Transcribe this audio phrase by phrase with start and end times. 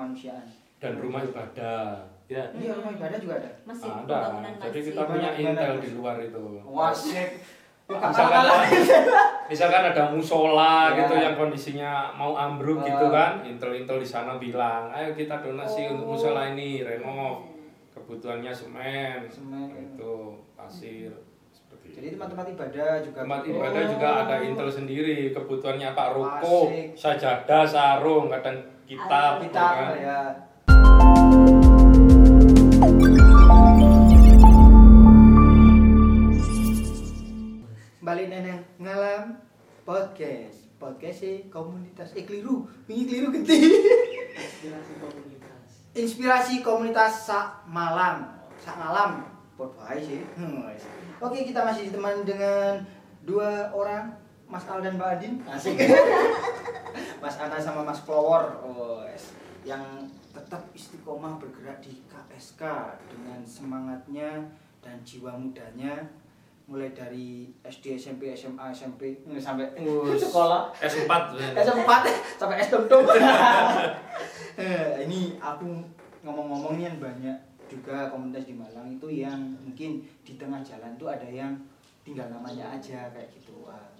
[0.00, 0.46] kemanusiaan
[0.80, 4.88] dan rumah ibadah ya iya rumah ibadah juga ada masih ada pembangunan jadi masjid.
[4.88, 7.28] kita punya intel di luar itu wasik
[7.84, 8.44] misalkan
[9.46, 10.96] misalkan ada musola Ya.
[10.96, 12.86] gitu yang kondisinya mau ambruk Oh.
[12.86, 16.10] gitu kan intel-intel di sana bilang ayo kita donasi untuk Oh.
[16.14, 17.50] musola ini renov
[17.90, 19.68] kebutuhannya semen Semen.
[19.74, 20.14] itu
[20.54, 21.10] pasir
[21.50, 22.14] seperti jadi itu.
[22.14, 23.52] tempat-tempat ibadah juga tempat gitu.
[23.58, 26.58] ibadah juga ada intel sendiri kebutuhannya pak ruko
[26.94, 28.56] sajadah sarung kadang
[28.90, 30.02] kitab kita gitu kan.
[30.02, 30.20] ya.
[38.02, 39.38] Balik neneng ngalam
[39.86, 40.66] podcast.
[40.82, 42.18] Podcast sih komunitas.
[42.18, 42.66] Eh keliru.
[42.90, 43.58] Ini keliru gede
[44.34, 45.66] inspirasi komunitas.
[45.94, 48.26] Inspirasi komunitas sak malam.
[48.58, 49.22] Sak malam.
[50.00, 50.24] Sih.
[50.40, 50.80] Hmm, wes.
[51.20, 52.80] oke kita masih ditemani dengan
[53.28, 54.16] dua orang
[54.50, 55.34] Mas Al dan Mbak Adin.
[55.46, 55.78] Asik.
[57.22, 59.06] Mas Ana sama Mas Flower oh,
[59.62, 62.62] yang tetap istiqomah bergerak di KSK
[63.06, 64.42] dengan semangatnya
[64.82, 66.02] dan jiwa mudanya.
[66.66, 69.70] Mulai dari SD SMP SMA SMP sampai
[70.18, 70.74] sekolah.
[70.78, 71.12] S4
[71.54, 71.90] S4
[72.38, 72.86] sampai S tum
[74.60, 75.66] Eh, ini aku
[76.26, 77.36] ngomong-ngomong nih yang banyak
[77.70, 81.54] juga komunitas di Malang itu yang mungkin di tengah jalan tuh ada yang
[82.02, 83.54] tinggal namanya aja kayak gitu.
[83.62, 83.99] Wah.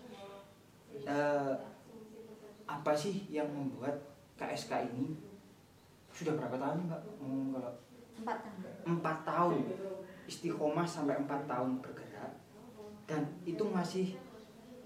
[1.01, 1.55] Eh,
[2.67, 3.95] apa sih yang membuat
[4.39, 5.19] KSK ini
[6.11, 7.03] sudah berapa tahun Mbak?
[7.19, 7.73] Hmm, kalau
[8.21, 8.61] empat tahun.
[8.87, 9.57] Empat tahun.
[10.31, 12.33] Istiqomah sampai empat tahun bergerak.
[13.09, 14.15] Dan itu masih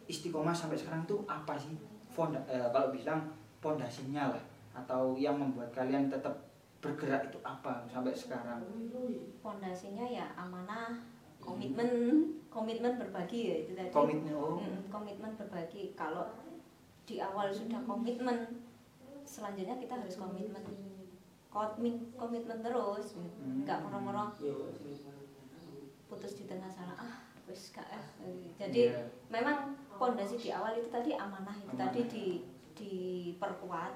[0.09, 1.77] istiqomah sampai sekarang tuh apa sih?
[2.09, 3.21] Fonda eh, kalau bilang
[3.61, 4.45] pondasinya lah.
[4.75, 6.35] Atau yang membuat kalian tetap
[6.81, 8.61] bergerak itu apa sampai sekarang?
[9.41, 11.14] Pondasinya ya amanah
[11.45, 11.89] komitmen
[12.49, 16.25] komitmen berbagi ya itu tadi komitmen oh Mm, komitmen berbagi kalau
[17.05, 18.65] di awal sudah komitmen
[19.25, 20.65] selanjutnya kita harus komitmen
[21.47, 23.63] komitmen komitmen terus Hmm.
[23.63, 24.33] nggak moro-moro
[26.07, 28.05] putus di tengah sana ah wis gak eh.
[28.57, 29.03] jadi Iya.
[29.29, 29.59] memang
[29.95, 31.83] pondasi di awal itu tadi amanah itu Amanah.
[31.85, 32.25] tadi di
[32.75, 33.95] diperkuat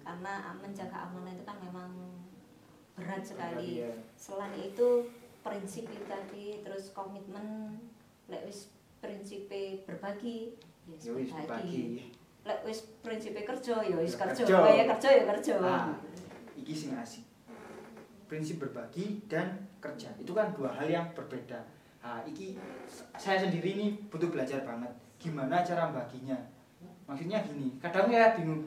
[0.00, 1.90] karena menjaga amanah itu kan memang
[2.94, 3.90] berat sekali Iya.
[4.14, 4.88] selain itu
[5.44, 7.76] prinsip itu tadi terus komitmen
[8.26, 10.56] lek wis prinsipe berbagi
[10.88, 11.80] ya wis Ya wis, berbagi
[12.44, 14.72] lek wis prinsipe kerja ya wis Ya kerja kerja.
[14.72, 15.92] ya kerja ya kerja Nah,
[16.56, 17.24] iki sing asik.
[18.24, 20.08] Prinsip berbagi dan kerja.
[20.16, 21.60] Itu kan dua hal yang berbeda.
[22.00, 22.56] Nah, iki
[23.20, 24.88] saya sendiri ini butuh belajar banget.
[25.20, 26.36] Gimana cara baginya?
[27.04, 28.64] Maksudnya gini, kadang ya bingung.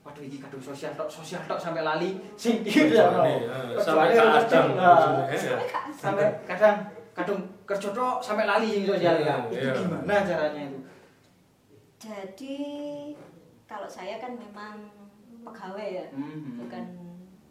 [0.00, 2.16] Waduh, iki kadung sosial tok, sosial tok sampai lali.
[2.32, 3.04] Sing iki ya.
[3.12, 5.56] Kecuali, eh, sampai ke Adam Nah, ya.
[5.92, 6.76] sampai kadang
[7.12, 9.36] kadung kerja tok sampai lali sing sosial ya.
[9.44, 9.72] Itu Iya.
[9.76, 10.78] gimana caranya itu?
[12.00, 12.56] jadi
[13.68, 14.88] kalau saya kan memang
[15.44, 16.64] pegawai ya Mhm.
[16.64, 16.84] bukan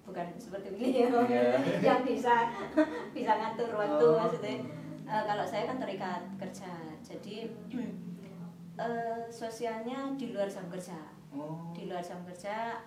[0.02, 1.54] bukan seperti ini ya Iya.
[1.86, 2.50] yang bisa
[3.16, 4.18] bisa ngatur waktu Oh.
[4.18, 4.58] maksudnya
[5.06, 6.70] Eh, kalau saya kan terikat kerja
[7.02, 7.50] jadi
[8.78, 10.98] eh, sosialnya di luar jam kerja
[11.30, 11.70] Oh.
[11.78, 12.82] di luar jam kerja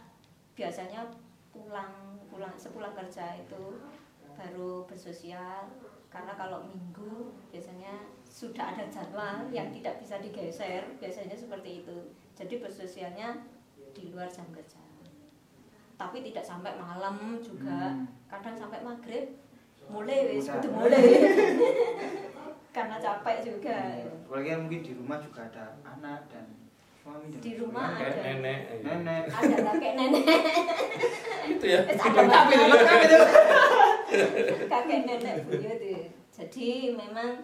[0.58, 1.06] biasanya
[1.54, 3.78] pulang pulang sepulang kerja itu
[4.34, 5.68] baru bersosial.
[6.12, 11.96] Karena kalau minggu biasanya sudah ada jadwal yang tidak bisa digeser biasanya seperti itu.
[12.36, 13.40] Jadi bersosialnya
[13.96, 14.80] di luar jam kerja.
[15.96, 17.96] Tapi tidak sampai malam juga.
[17.96, 18.08] Hmm.
[18.28, 19.28] kadang sampai maghrib
[19.92, 20.72] mulai wis Udah.
[20.72, 21.04] mulai.
[22.76, 23.76] Karena capek juga.
[24.24, 26.48] Apalagi kan mungkin di rumah juga ada anak dan
[27.42, 28.22] Di rumah Kakek, ada.
[28.38, 28.94] nenek ya.
[28.94, 29.22] nenek.
[29.26, 30.22] ada kakek nenek
[31.50, 31.80] itu ya
[34.70, 36.06] kakek nenek buyut itu.
[36.30, 37.42] Jadi memang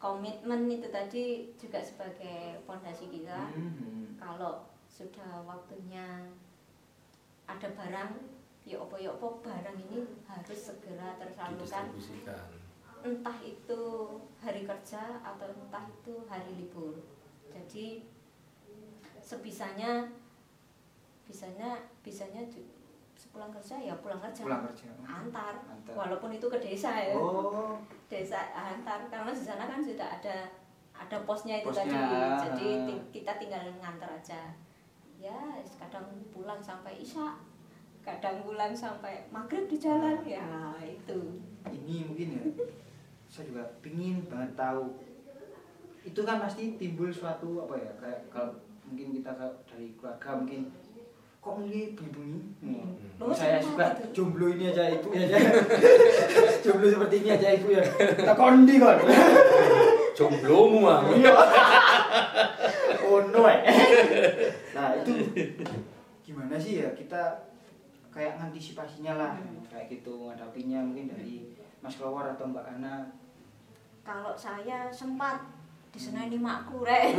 [0.00, 3.50] komitmen itu tadi juga sebagai fondasi kita.
[3.54, 4.16] Mhm.
[4.16, 6.26] Kalau sudah waktunya
[7.46, 8.12] ada barang,
[8.66, 11.92] ya opo ya opo barang ini harus segera tersalurkan.
[13.04, 13.82] Entah itu
[14.42, 16.98] hari kerja atau entah itu hari libur.
[17.54, 18.02] Jadi
[19.28, 20.08] sebisanya
[21.24, 22.40] bisanya bisanya
[23.12, 24.88] sepulang kerja ya pulang kerja Pulang kerja.
[25.04, 25.92] antar Antar.
[25.92, 27.76] walaupun itu ke desa ya Oh.
[28.08, 30.48] desa antar karena di sana kan sudah ada
[30.94, 34.40] ada posnya itu Posnya, tadi jadi ting- kita tinggal ngantar aja
[35.14, 35.36] ya
[35.76, 37.36] kadang pulang sampai isya
[38.00, 40.40] kadang pulang sampai maghrib di jalan ya
[40.80, 41.18] itu
[41.68, 42.42] Ini mungkin ya.
[43.28, 44.88] Saya juga pingin banget tahu.
[46.00, 48.56] Itu kan pasti timbul suatu apa ya kayak kalau
[48.88, 50.60] mungkin kita ke- dari keluarga mungkin
[51.38, 52.90] kok mungkin bunyi-bunyi Hmm.
[53.18, 55.26] Oh, saya suka jomblo ini aja ibu ya
[56.60, 57.80] jomblo seperti ini aja ibu ya.
[58.16, 58.96] Tak kondi kon
[60.16, 61.00] jomblomu ah.
[63.02, 63.60] Oh no eh.
[64.70, 65.10] nah itu
[66.20, 67.18] gimana sih ya kita
[68.08, 69.30] kayak antisipasinya lah.
[69.34, 69.62] Hmm.
[69.66, 71.46] kayak gitu ngadapinya mungkin dari
[71.78, 73.06] Mas Kelawar atau Mbak Ana.
[74.02, 75.36] Kalau saya sempat
[75.88, 77.16] diseneni makku rek.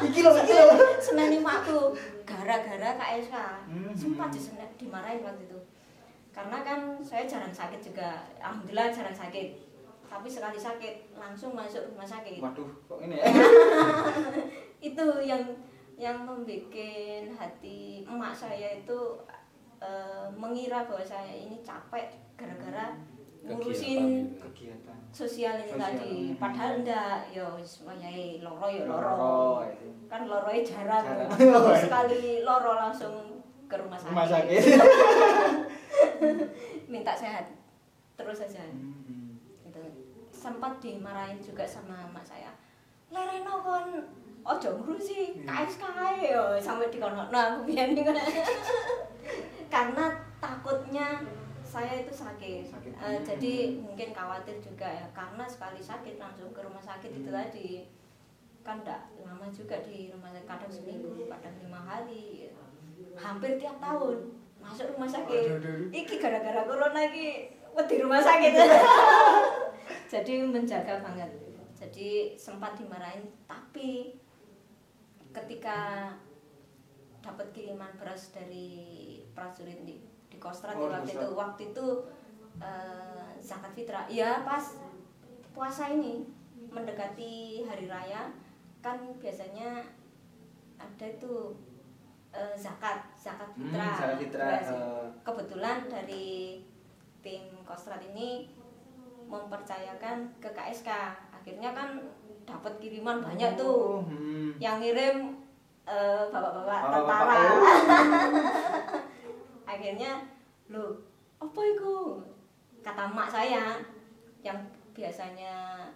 [0.00, 0.74] Iki loh iki loh
[1.04, 1.92] seneni makku.
[2.24, 3.34] Gara-gara KSK
[3.66, 3.90] Hmm.
[3.92, 5.58] sempat disenen dimarahin waktu itu.
[6.30, 8.22] Karena kan saya jarang sakit juga.
[8.38, 9.58] Alhamdulillah jarang sakit.
[10.06, 12.42] Tapi sekali sakit langsung masuk rumah sakit.
[12.42, 13.24] Waduh kok ini ya?
[14.90, 15.42] Itu yang
[16.00, 16.72] yang membuat
[17.36, 18.98] hati emak saya itu
[19.76, 22.08] eh, mengira bahwa saya ini capek
[22.40, 22.96] gara-gara
[23.42, 24.98] ngurusin Kegiatan.
[25.10, 25.80] sosial ini Sosial.
[25.80, 28.08] tadi padahal enggak yo semuanya
[28.38, 29.88] loro yo loro Loro, itu.
[30.06, 31.74] kan loronya jarang, Jarang.
[31.74, 33.14] sekali loro langsung
[33.64, 34.62] ke rumah sakit, rumah sakit
[36.86, 37.46] minta sehat
[38.14, 39.38] terus saja Hmm.
[39.64, 39.80] gitu.
[40.30, 42.52] sempat dimarahin juga sama emak saya
[43.08, 43.88] lereno kon
[44.40, 45.42] ojo ngurusi.
[45.42, 48.12] KSK ae yo sampai dikono nah aku iku.
[49.72, 50.04] karena
[50.38, 51.20] takutnya
[51.70, 52.92] saya itu sakit, Sakit.
[52.92, 57.38] Eh, jadi mungkin khawatir juga ya karena sekali sakit langsung ke rumah sakit itu Hmm.
[57.38, 57.86] tadi
[58.60, 62.50] kan enggak lama juga di rumah sakit kadang seminggu kadang lima hari
[63.16, 65.88] hampir tiap tahun masuk rumah sakit Aduh, aduh, aduh.
[65.90, 67.48] iki gara-gara corona iki
[67.80, 68.52] di rumah sakit
[70.12, 71.30] jadi menjaga banget
[71.72, 74.20] jadi sempat dimarahin tapi
[75.32, 76.12] ketika
[77.22, 78.68] dapat kiriman beras dari
[79.32, 80.04] prajurit di
[80.40, 81.86] di Kostrad Oh, di waktu itu waktu itu
[82.56, 84.08] eh, zakat fitrah.
[84.08, 84.64] Ya pas
[85.52, 86.24] puasa ini
[86.72, 88.32] mendekati hari raya
[88.80, 89.84] kan biasanya
[90.80, 91.52] ada itu
[92.32, 93.92] eh, zakat zakat Hmm, fitrah.
[93.92, 95.04] zakat fitrah, eh.
[95.20, 96.64] kebetulan dari
[97.20, 98.48] tim Kostrad ini
[99.28, 100.88] mempercayakan ke KSK
[101.30, 102.00] akhirnya kan
[102.48, 104.00] dapat kiriman banyak tuh.
[104.00, 104.56] Oh, hmm.
[104.56, 105.36] yang ngirim
[105.84, 107.42] bapak-bapak Bapak-bapak, tentara.
[107.44, 107.60] oh.
[109.70, 110.26] akhirnya
[110.66, 110.98] lu
[111.38, 111.94] apa itu
[112.80, 113.78] kata mak saya
[114.40, 114.58] yang
[114.90, 115.86] biasanya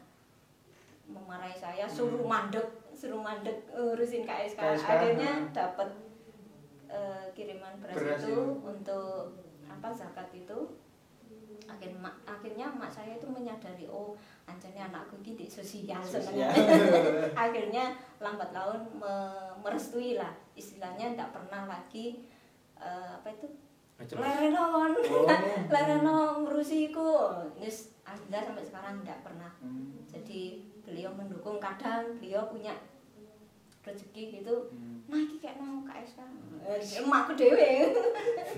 [1.04, 2.30] memarahi saya suruh Hmm.
[2.30, 5.50] mandek suruh mandek urusin KSK, KSK, akhirnya hmm.
[5.52, 5.88] dapat
[6.88, 8.42] eh, kiriman beras, Beras itu itu.
[8.62, 9.34] untuk
[9.66, 10.58] apa zakat itu
[11.64, 14.12] akhirnya mak, akhirnya mak saya itu menyadari oh
[14.44, 16.44] anjani anakku ini sosial Sosial.
[17.44, 22.28] akhirnya lambat laun me- merestui lah istilahnya tidak pernah lagi
[22.76, 23.48] eh, apa itu
[23.96, 25.26] lerenon Oh.
[25.72, 27.30] lerenon ngurusiku.
[27.56, 29.50] Yes, alhamdulillah sampai sekarang tidak pernah.
[29.58, 29.94] Hmm.
[30.04, 30.42] jadi
[30.82, 31.56] beliau mendukung.
[31.56, 32.74] Kadang beliau punya
[33.80, 34.54] rezeki gitu.
[34.70, 35.04] Hmm.
[35.06, 36.18] nah ini kayak mau KSK
[36.64, 37.92] Eh, emakku dewe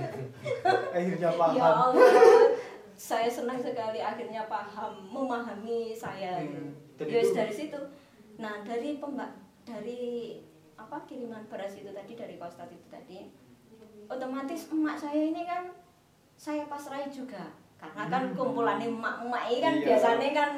[0.94, 1.58] akhirnya ya paham.
[1.58, 2.10] Allah.
[2.94, 6.38] Saya senang sekali akhirnya paham memahami saya.
[6.38, 7.80] Hmm, dan Yes, itu- dari situ.
[8.36, 10.38] Nah dari pembak dari
[10.76, 13.26] apa kiriman beras itu tadi dari kostat itu tadi
[14.06, 15.66] otomatis emak saya ini kan
[16.34, 17.42] saya pasrai juga
[17.76, 18.34] karena kan Hmm.
[18.34, 19.84] kumpulan emak-emak ini kan Iya.
[19.86, 20.50] biasanya kan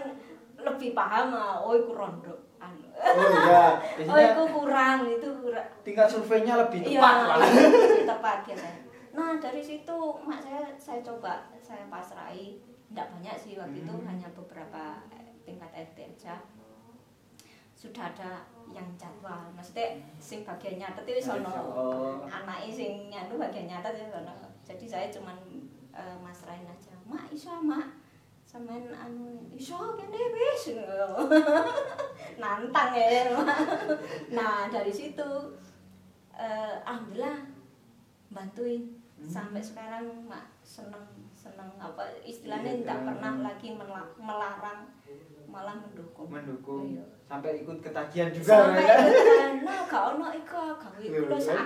[0.59, 2.87] lebih paham ah, oh itu rondo anu.
[2.91, 3.67] oh iya
[4.11, 8.81] oh itu kurang itu kurang tingkat surveinya lebih Iya, tepat lah lebih tepat biasanya.
[9.11, 12.59] Nah dari situ mak saya saya coba saya pasrai,
[12.89, 14.07] tidak banyak sih waktu itu Hmm.
[14.07, 15.03] hanya beberapa
[15.43, 16.35] tingkat RT aja.
[17.73, 22.15] Sudah ada yang jadwal, maksudnya sing bagian nyatet itu sono, Oh.
[22.25, 24.35] anaknya sing nyanu bagian nyatet itu sono.
[24.63, 25.37] Jadi saya cuman
[25.91, 27.91] eh, masrahin aja, mak iso mak,
[28.45, 30.77] sampean anu iso kene wis.
[32.43, 33.35] Nantang ya.
[33.35, 33.59] Mak.
[34.31, 35.29] Nah dari situ
[36.31, 37.39] eh, alhamdulillah
[38.31, 39.27] bantuin Hmm.
[39.27, 41.03] sampai sekarang mak seneng
[41.35, 43.07] seneng apa istilahnya Iya, tidak kan.
[43.11, 44.87] pernah lagi mela- melarang
[45.49, 47.05] malah mendukung mendukung Iya.
[47.25, 48.97] sampai ikut ketagihan juga sampai ya.
[49.03, 51.39] ikutan nah gak ono iku gawe Iya, iya.
[51.39, 51.65] sak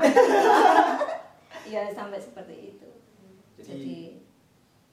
[1.64, 2.88] ya sampai seperti itu
[3.54, 3.96] jadi jadi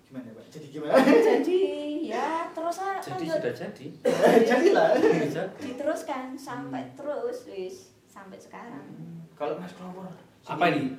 [0.04, 1.62] gimana pak jadi gimana jadi
[2.04, 3.38] ya terus Jadi lanjut.
[3.38, 3.86] sudah jadi.
[4.50, 5.44] jadilah Bisa.
[5.56, 6.96] diteruskan sampai Hmm.
[6.96, 8.86] terus wis sampai sekarang
[9.34, 10.10] kalau mas Kelawar
[10.44, 10.98] Apa ini?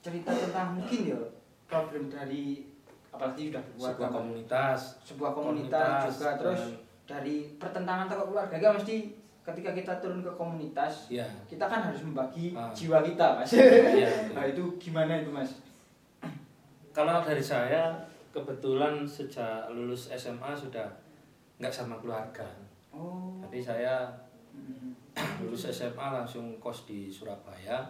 [0.00, 1.20] cerita tentang mungkin ya
[1.66, 2.64] problem dari
[3.08, 4.78] apalagi sudah buat Sebuah komunitas.
[5.02, 6.62] sebuah komunitas, juga dan- terus
[7.06, 12.02] dari pertentangan antar keluarga kan mesti ketika kita turun ke komunitas ya kita kan harus
[12.02, 12.66] membagi Ah.
[12.70, 14.10] jiwa kita mas Iya.
[14.34, 15.50] nah itu gimana itu mas
[16.90, 17.92] Kalau dari saya
[18.32, 20.88] kebetulan sejak lulus SMA sudah
[21.56, 22.48] nggak sama keluarga.
[22.90, 24.08] oh Jadi saya
[24.50, 24.96] Hmm.
[25.38, 27.84] lulus SMA langsung kos di Surabaya.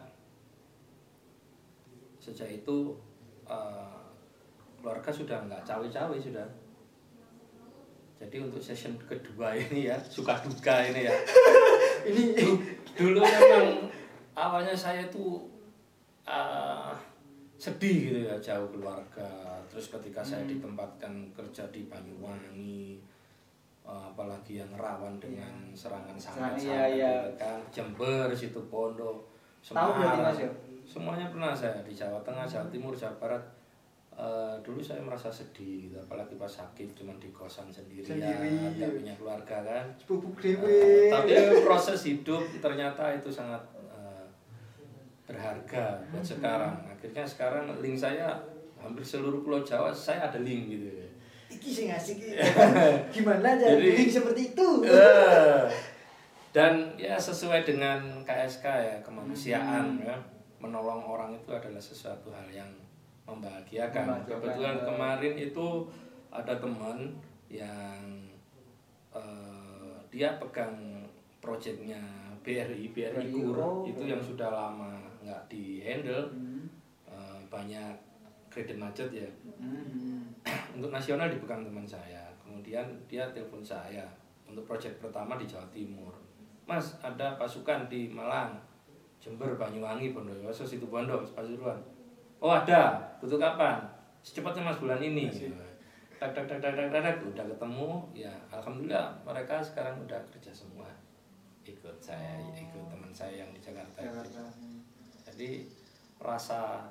[2.19, 2.99] Sejak itu
[3.47, 3.99] eh,
[4.77, 6.43] keluarga sudah nggak cawe-cawe sudah.
[8.17, 11.15] Jadi untuk session kedua ini ya suka duka ini ya.
[12.09, 12.33] ini
[12.93, 13.85] dulu memang
[14.33, 15.45] awalnya saya itu
[16.23, 16.93] eh,
[17.57, 19.29] sedih gitu ya jauh keluarga
[19.67, 20.53] terus ketika saya Hmm.
[20.53, 23.01] ditempatkan kerja di Banyuwangi
[23.83, 27.15] eh, apalagi yang rawan dengan serangan Serang- sangat iya, iya.
[27.37, 28.61] kan Jember situ
[29.67, 30.51] Tahu berarti, Mas, ya?
[30.87, 33.43] semuanya pernah saya di Jawa Tengah Jawa Timur Jawa Barat
[34.17, 35.97] Eh, dulu saya merasa sedih gitu.
[35.99, 38.49] apalagi pas sakit cuma di kosan sendirian Sendiri.
[38.73, 41.13] nggak punya keluarga kan Bubuk dewe.
[41.13, 44.25] tapi proses hidup ternyata itu sangat eh,
[45.23, 46.81] berharga buat sekarang.
[46.89, 48.33] Akhirnya sekarang link saya
[48.79, 50.89] hampir seluruh pulau Jawa saya ada link gitu.
[51.49, 52.17] Iki sih ngasih
[53.15, 54.69] Gimana Jadi- Jadi, seperti itu.
[54.83, 55.65] Eh,
[56.51, 60.09] Dan ya sesuai dengan KSK ya kemanusiaan Hmm.
[60.09, 60.17] ya
[60.57, 62.71] menolong orang itu adalah sesuatu hal yang
[63.27, 64.05] membahagiakan.
[64.07, 65.67] Membahagiakan, Kebetulan kemarin itu
[66.31, 66.99] ada teman
[67.51, 68.01] yang
[69.13, 71.05] eh, dia pegang
[71.39, 72.01] proyeknya
[72.43, 73.83] BRI BRI Kur oh.
[73.87, 76.67] itu yang sudah lama nggak di handle Hmm.
[77.07, 77.95] Eh, banyak
[78.51, 79.29] kredit macet ya
[79.59, 80.27] Hmm.
[80.75, 84.05] untuk nasional dipegang teman saya kemudian dia telepon saya
[84.47, 86.13] untuk proyek pertama di Jawa Timur
[86.67, 88.59] Mas ada pasukan di Malang
[89.23, 91.79] Jember Banyuwangi Bondowoso situ Bondo Pasuruan
[92.47, 93.83] oh ada butuh kapan
[94.23, 95.27] secepatnya mas bulan ini
[96.17, 97.17] tak tak tak tak tak tak, tak.
[97.27, 100.87] udah ketemu ya alhamdulillah mereka sekarang udah kerja semua
[101.67, 104.07] ikut saya ikut teman saya yang di Jakarta itu.
[104.07, 104.43] Jakarta.
[105.27, 105.51] Jadi
[106.23, 106.87] rasa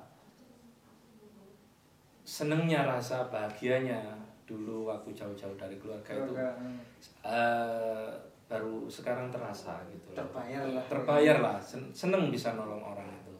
[2.26, 4.02] senengnya, rasa bahagianya
[4.44, 6.78] dulu waktu jauh-jauh dari keluarga itu Keluarga, hmm.
[7.24, 8.08] eh,
[8.46, 10.14] baru sekarang terasa gitu.
[10.14, 10.84] Terbayar lah.
[10.86, 13.34] Terbayar lah, sen- seneng bisa nolong orang itu.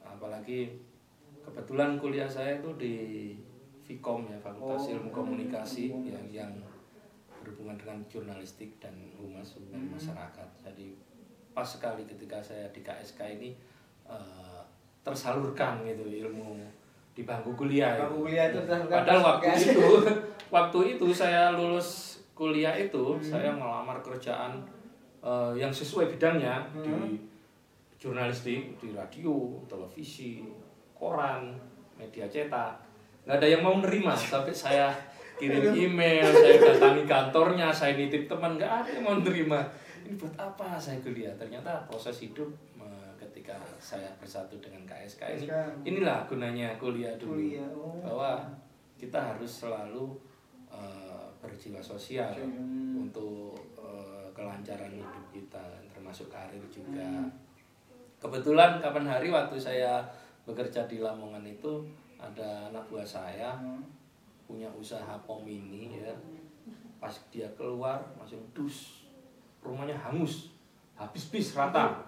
[0.00, 0.72] Apalagi
[1.58, 2.94] kebetulan kuliah saya itu di
[3.82, 4.94] Vkom ya, Fakultas Oh.
[4.94, 6.52] Ilmu Komunikasi yang yang
[7.34, 9.92] berhubungan dengan jurnalistik dan humas hubungan Hmm.
[9.92, 10.48] masyarakat.
[10.60, 10.94] Jadi
[11.50, 13.50] pas sekali ketika saya di KSK ini
[14.06, 14.60] eh,
[15.02, 16.56] tersalurkan gitu ilmu
[17.12, 17.98] di bangku kuliah.
[17.98, 19.68] Bangku kuliah itu tersalurkan Padahal waktu KSK.
[19.68, 19.84] itu
[20.56, 21.88] waktu itu saya lulus
[22.32, 23.24] kuliah itu Hmm.
[23.24, 24.62] saya melamar kerjaan
[25.18, 26.84] eh, yang sesuai bidangnya Hmm.
[26.84, 27.18] di
[27.96, 30.46] jurnalistik, di radio, televisi,
[30.98, 31.54] koran,
[31.94, 32.74] media cetak.
[33.24, 34.90] Nggak ada yang mau nerima sampai saya
[35.38, 39.62] kirim email, saya datangi kantornya, saya nitip teman, nggak ada yang mau nerima.
[40.02, 41.30] Ini buat apa saya kuliah?
[41.38, 42.50] Ternyata proses hidup
[43.18, 45.46] ketika saya bersatu dengan KSK ini,
[45.86, 47.38] inilah gunanya kuliah dulu.
[47.38, 47.98] Kuliah, oh.
[48.02, 48.46] Bahwa
[48.98, 50.10] kita harus selalu
[50.68, 53.06] eh, berjiwa sosial Hmm.
[53.08, 55.64] untuk eh, kelancaran hidup kita,
[55.94, 57.02] termasuk karir juga.
[57.02, 57.30] Hmm.
[58.18, 60.02] Kebetulan kapan hari waktu saya
[60.48, 61.84] bekerja di Lamongan itu
[62.16, 63.84] ada anak buah saya Hmm.
[64.42, 66.16] punya usaha pom ini ya.
[66.96, 69.04] Pas dia keluar langsung dus
[69.60, 70.50] rumahnya hangus,
[70.94, 72.00] habis bis rata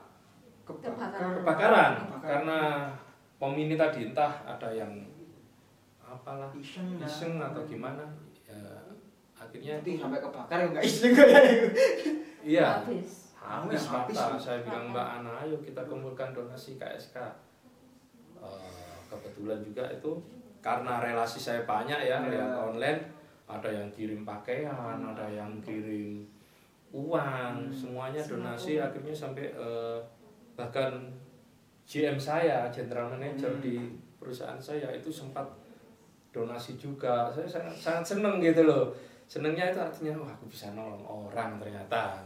[0.64, 1.36] Kebakar.
[1.36, 2.58] kebakaran karena
[3.36, 4.88] pom ini tadi entah ada yang
[6.00, 7.06] apalah Iseng lah.
[7.06, 8.02] iseng atau gimana
[8.42, 8.58] ya
[9.32, 11.42] akhirnya Nanti sampai kebakar enggak iseng kayak
[12.42, 14.42] iya habis habis Habis, rata habis.
[14.42, 17.18] saya bilang mbak Ana ayo kita kumpulkan donasi KSK
[19.40, 20.12] kebetulan juga itu
[20.60, 22.28] karena relasi saya banyak ya Iya.
[22.28, 23.00] lewat online
[23.48, 26.28] ada yang kirim pakaian ada yang kirim
[26.92, 29.98] uang semuanya donasi akhirnya sampai eh,
[30.52, 30.92] bahkan
[31.88, 33.64] GM saya general manager Hmm.
[33.64, 33.74] di
[34.20, 35.42] perusahaan saya itu sempat
[36.30, 37.26] donasi juga.
[37.26, 38.94] Saya sangat sangat seneng gitu loh.
[39.26, 42.22] Senengnya itu artinya wah aku bisa nolong orang ternyata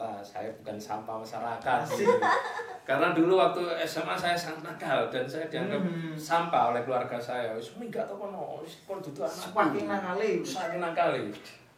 [0.00, 2.08] ternyata saya bukan sampah masyarakat gitu.
[2.88, 6.16] karena dulu waktu SMA saya sangat nakal dan saya dianggap Hmm.
[6.16, 10.30] sampah oleh keluarga saya wis minggat apa no wis kon dudu anakku Saking nakale.
[10.40, 11.24] saking nakali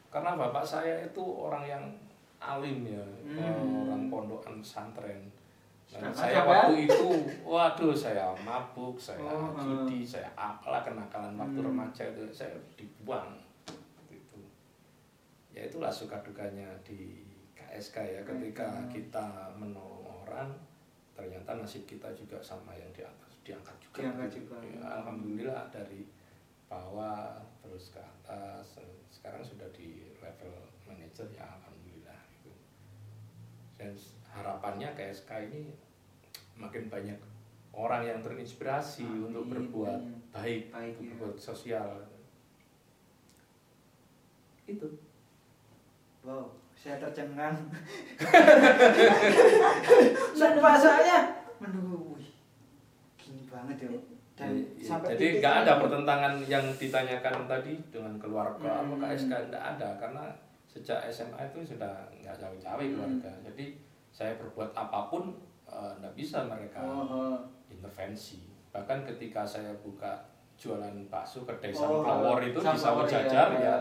[0.07, 1.85] karena bapak saya itu orang yang
[2.38, 3.85] alim ya Hmm.
[3.85, 5.26] orang pondokan pesantren
[5.83, 7.05] Sedangkan saya waktu itu,
[7.45, 11.69] waduh saya mabuk, saya Oh, judi, saya apalah kenakalan waktu Hmm.
[11.69, 13.29] remaja itu saya dibuang.
[14.09, 14.41] Gitu.
[15.52, 17.29] Ya itulah suka dukanya di
[17.73, 18.93] KSK ya ketika Hmm.
[18.93, 19.26] kita
[19.57, 20.52] menolong orang,
[21.17, 23.97] ternyata nasib kita juga sama yang di atas diangkat juga.
[24.05, 24.57] Diangkat juga.
[24.61, 26.05] Ya, Alhamdulillah dari
[26.69, 28.76] bawah terus ke atas,
[29.09, 30.52] sekarang sudah di level
[30.85, 32.21] manajer ya alhamdulillah.
[32.37, 32.52] Gitu.
[33.81, 33.93] Dan
[34.29, 35.73] harapannya KSK ini
[36.61, 37.17] makin banyak
[37.73, 39.33] orang yang terinspirasi Amin.
[39.33, 41.09] untuk berbuat baik, Baik, untuk ya.
[41.17, 41.88] berbuat sosial.
[44.64, 44.88] Itu.
[46.23, 47.55] Wow, saya tercengang.
[50.35, 51.19] Sumpah saya
[51.59, 52.19] menunggu.
[52.19, 52.31] Wih,
[53.15, 53.91] gini banget ya.
[54.35, 58.97] Dan Ya, sampai jadi nggak ada pertentangan yang ditanyakan tadi dengan keluarga Hmm.
[58.99, 60.25] apa KSK nggak ada karena
[60.67, 62.91] sejak SMA itu sudah nggak jauh-jauh Hmm.
[62.91, 63.31] keluarga.
[63.45, 63.79] Jadi
[64.11, 65.31] saya berbuat apa pun
[65.65, 67.37] eh, nggak bisa mereka Oh, oh.
[67.67, 70.21] intervensi bahkan ketika saya buka
[70.55, 73.61] jualan bakso kedai Oh, sunflower itu di sawah jajar iya.
[73.62, 73.77] ya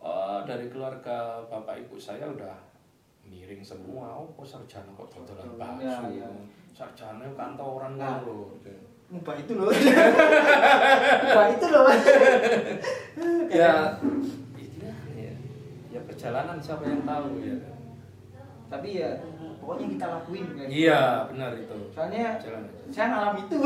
[0.00, 2.56] oh, dari keluarga bapak ibu saya udah
[3.22, 6.28] miring semua oh kok sarjana kok dodolan Iya, bakso iya.
[6.70, 8.18] sarjana kantoran Nah.
[8.18, 8.56] ngono
[9.08, 9.72] Mubah itu loh.
[11.24, 11.88] Mubah itu loh.
[13.50, 13.96] ya
[14.52, 15.32] iya ya
[15.88, 17.56] ya perjalanan siapa yang tahu ya
[18.68, 19.16] Tapi ya
[19.58, 20.68] pokoknya kita lakuin guys.
[20.68, 22.64] iya benar itu Soalnya Jalan.
[22.88, 23.56] saya ngalami itu.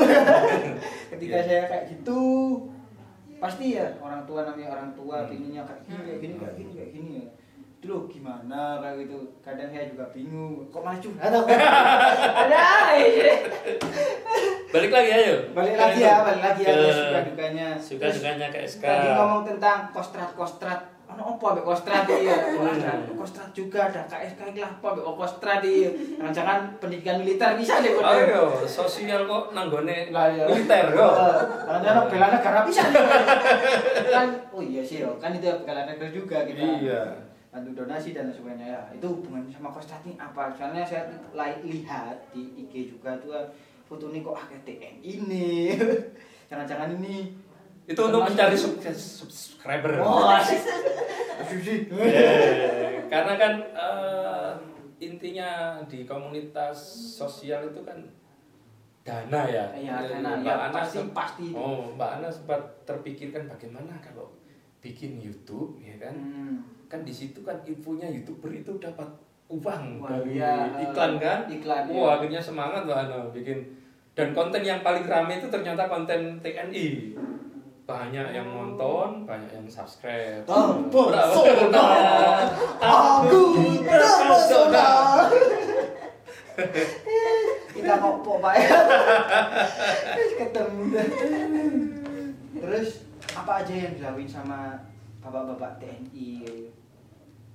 [1.10, 1.42] Ketika Iya.
[1.42, 2.22] saya kayak gitu
[3.42, 5.28] pasti ya orang tua namanya orang tua Hmm.
[5.28, 7.26] pinginnya kayak gini kayak gini kayak gini kayak gini ya.
[7.74, 9.18] Itu loh gimana kayak gitu.
[9.42, 10.70] Kadang saya juga bingung.
[10.70, 11.50] Kok malah curhat aku?
[11.50, 12.62] Ada.
[14.72, 17.66] balik lagi ayo Balik lagi ya, balik lagi ya suka dukanya.
[17.76, 20.80] suka dukanya ke SK Tadi ngomong tentang kostrat kostrat.
[21.12, 22.08] Ono apa ambek kostrat.
[22.08, 25.90] Ada kostrat juga ada KSK iki lah apa ambek kostrat iya?
[26.26, 28.02] Jangan pendidikan militer bisa deh kok.
[28.02, 30.44] ayo sosial kok nanggone iya.
[30.44, 31.14] militer kok
[31.62, 32.82] Kalau jangan bela negara bisa.
[34.08, 36.60] kan oh iya sih kan itu bela negara juga kita.
[36.78, 37.02] iya
[37.48, 38.80] Bantu donasi dan sebagainya ya.
[38.96, 40.48] Itu hubungannya sama kostrat ini apa?
[40.50, 43.36] Soalnya saya li- lihat di IG juga tuh
[43.84, 45.76] foto ini kok akeh TNI ini.
[46.48, 47.36] Jangan-jangan ini
[47.84, 50.62] itu untuk mencari sukses subscriber Oh, asik.
[51.38, 51.90] Asik.
[51.90, 54.50] Eh, karena kan eh,
[54.98, 55.50] intinya
[55.84, 56.78] di komunitas
[57.12, 57.98] sosial itu kan
[59.02, 59.66] dana ya.
[59.72, 60.30] Iya, Eh, dana.
[60.36, 61.58] Mbak Ya, Ana pasti- pasti itu.
[61.58, 64.30] Oh, Mbak Ana sempat terpikirkan bagaimana kalau
[64.78, 66.14] bikin YouTube ya kan?
[66.14, 66.56] Hmm.
[66.86, 69.08] Kan di situ kan infonya YouTuber itu dapat
[69.48, 71.44] uang Wah, dari iya, iklan kan?
[71.44, 72.08] iklan, Wah, iya.
[72.16, 73.58] akhirnya semangat Mbak Ana bikin
[74.12, 76.86] dan konten yang paling rame itu ternyata konten TNI.
[77.82, 80.46] Banyak yang nonton, banyak yang subscribe.
[80.46, 81.22] Terpesona.
[81.34, 81.86] Terpesona.
[82.78, 83.40] Aku
[83.82, 84.88] terpesona.
[87.74, 88.78] Kita ngopo pak ya.
[90.38, 90.82] Ketemu.
[92.62, 92.88] Terus
[93.34, 94.78] apa aja yang dilakuin sama
[95.18, 96.70] bapak-bapak TNI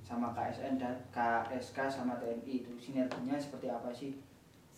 [0.04, 4.16] sama KSN dan KSK sama TNI itu sinerginya seperti apa sih?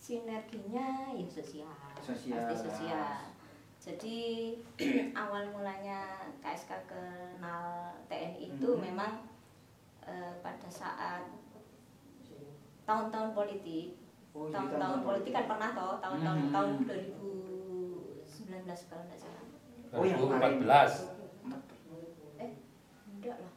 [0.01, 1.69] sinerginya ya sosial,
[2.01, 2.41] Sosial.
[2.49, 3.30] pasti sosial
[3.81, 4.17] jadi
[5.17, 8.79] awal mulanya KSK kenal TNI itu Mhm.
[8.83, 9.11] memang
[10.01, 11.23] eh, pada saat
[12.83, 13.95] tahun-tahun politik.
[14.31, 16.51] Oh, iya, tahun-tahun politik kan pernah toh tahun-tahun Mhm.
[16.51, 19.43] tahun 2019 kalau nggak salah.
[19.91, 20.61] Oh, yang kemarin.
[20.61, 20.93] 2014
[22.37, 22.51] eh
[23.11, 23.51] enggak lah.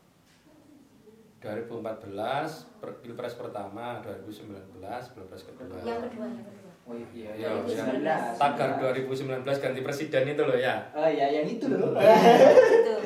[1.41, 5.79] 2014 per- pilpres pertama 2019 pilpres kedua.
[5.81, 8.37] Yang kedua yang kedua Oh iya, Iya, yang yang 19.
[8.37, 11.97] tagar 2019 ganti presiden itu loh ya Oh iya, yang itu loh.
[11.97, 12.97] itu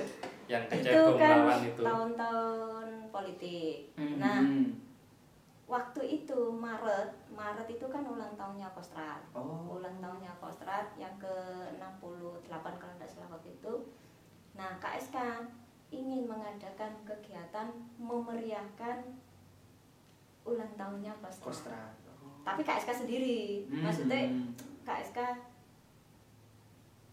[0.47, 4.17] yang itu kan lawan itu tahun-tahun politik Hmm.
[4.17, 4.41] nah
[5.69, 9.69] waktu itu Maret Maret itu kan ulang tahunnya Kostrad Oh.
[9.71, 11.35] ulang tahunnya Kostrad yang ke
[11.77, 13.75] 68 kalau tidak salah waktu itu
[14.55, 15.17] nah KSK
[15.91, 19.05] ingin mengadakan kegiatan memeriahkan
[20.43, 21.83] ulang tahunnya Kostrad, Kostra.
[22.49, 23.83] Tapi KSK sendiri Hmm.
[23.83, 24.21] maksudnya
[24.83, 25.19] KSK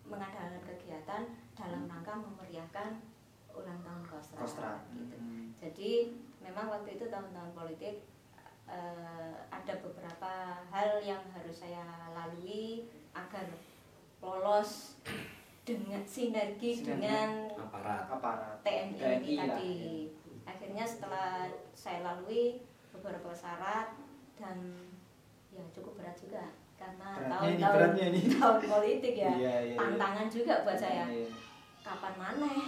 [0.05, 3.01] mengadakan kegiatan dalam rangka memeriahkan
[3.51, 4.71] ulang tahun Kostrad, Kostra.
[4.93, 5.15] gitu.
[5.15, 5.49] Hmm.
[5.57, 5.91] Jadi
[6.39, 8.05] memang waktu itu tahun-tahun politik
[8.65, 10.31] eh, ada beberapa
[10.67, 13.45] hal yang harus saya lalui agar
[14.19, 14.97] lolos
[15.61, 16.85] dengan sinergi, Sinergi.
[17.01, 18.57] dengan aparat Aparat.
[18.61, 19.73] TNI, TNI tadi.
[19.73, 19.93] ya.
[20.45, 23.93] Akhirnya setelah saya lalui beberapa syarat
[24.35, 24.57] dan
[25.55, 26.43] ya cukup berat juga
[26.75, 28.03] karena tahun-tahun
[28.35, 29.31] tahun politik ya.
[29.31, 29.77] Iya, iya, iya.
[29.79, 31.05] tantangan juga buat saya.
[31.81, 32.61] kapan maneh?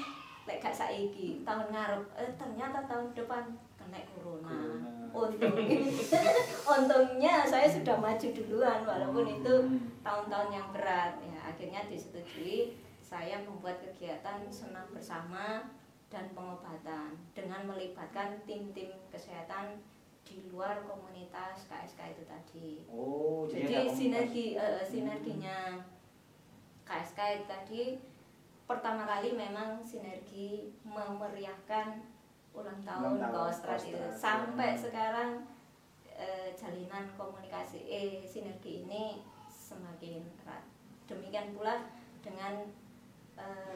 [0.48, 3.44] Lek gak saiki tahun ngarep eh ternyata tahun depan
[3.76, 4.48] kena corona.
[4.48, 4.92] Corona.
[5.12, 5.80] untungnya
[6.78, 9.36] untungnya saya sudah maju duluan walaupun Hmm.
[9.42, 9.56] itu
[10.00, 11.20] tahun-tahun yang berat.
[11.20, 15.68] Ya akhirnya disetujui saya membuat kegiatan senam bersama
[16.08, 19.76] dan pengobatan dengan melibatkan tim-tim kesehatan
[20.28, 23.96] di luar komunitas KSK itu tadi Oh, jadi komunitas.
[23.96, 25.80] sinergi eh, sinerginya
[26.84, 27.82] KSK itu tadi
[28.64, 32.04] pertama kali memang sinergi memeriahkan
[32.52, 34.82] ulang tahun tahun Kostrad itu sampai Hmm.
[34.82, 35.32] sekarang
[36.10, 40.64] eh, jalinan komunikasi eh sinergi ini semakin erat
[41.06, 41.88] demikian pula
[42.20, 42.68] dengan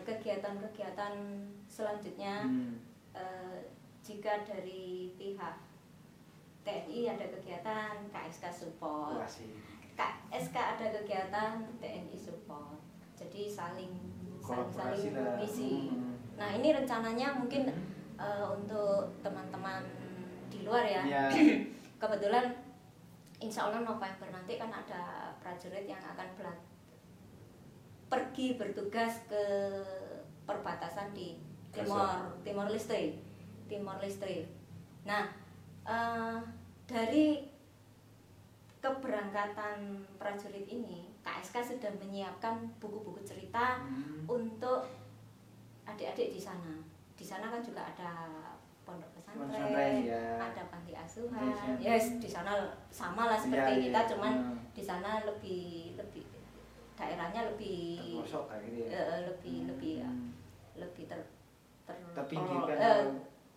[0.01, 1.13] kegiatan-kegiatan
[1.65, 2.81] selanjutnya Hmm.
[3.13, 3.59] eh,
[4.01, 5.55] jika dari pihak
[6.61, 9.25] TNI ada kegiatan KSK support.
[9.97, 12.79] KSK ada kegiatan TNI support
[13.21, 13.93] jadi saling
[14.41, 15.37] saling lah.
[15.37, 16.17] mengisi Hmm.
[16.33, 17.69] nah ini rencananya mungkin
[18.17, 19.85] eh, untuk teman-teman
[20.49, 21.23] di luar ya Iya.
[22.01, 22.49] kebetulan
[23.37, 26.57] insya Allah November nanti kan ada prajurit yang akan belat
[28.09, 29.43] pergi bertugas ke
[30.43, 31.37] perbatasan di.
[31.71, 33.15] Timor Timor Leste
[33.71, 34.43] Timor Leste
[35.07, 35.23] nah
[35.83, 36.37] eh,
[36.85, 37.25] dari
[38.77, 39.77] keberangkatan
[40.17, 44.25] prajurit ini KSK sudah menyiapkan buku-buku cerita Hmm.
[44.25, 44.89] untuk
[45.83, 46.73] adik-adik di sana.
[47.13, 48.25] Di sana kan juga ada
[48.81, 50.23] pondok Pesantren, pesantren, ya.
[50.41, 51.45] ada panti asuhan.
[51.77, 52.57] Iya, Ya yes, di sana
[52.89, 53.85] sama lah seperti Iya, iya.
[53.87, 54.57] kita, cuman Hmm.
[54.73, 55.61] di sana lebih
[55.95, 56.25] lebih
[56.91, 58.97] daerahnya lebih Terpelosok kayak gitu ya.
[58.99, 60.29] eh, lebih lebih ya, Hmm.
[60.75, 61.21] lebih ter
[61.83, 63.13] ter Terpinggirkan atau-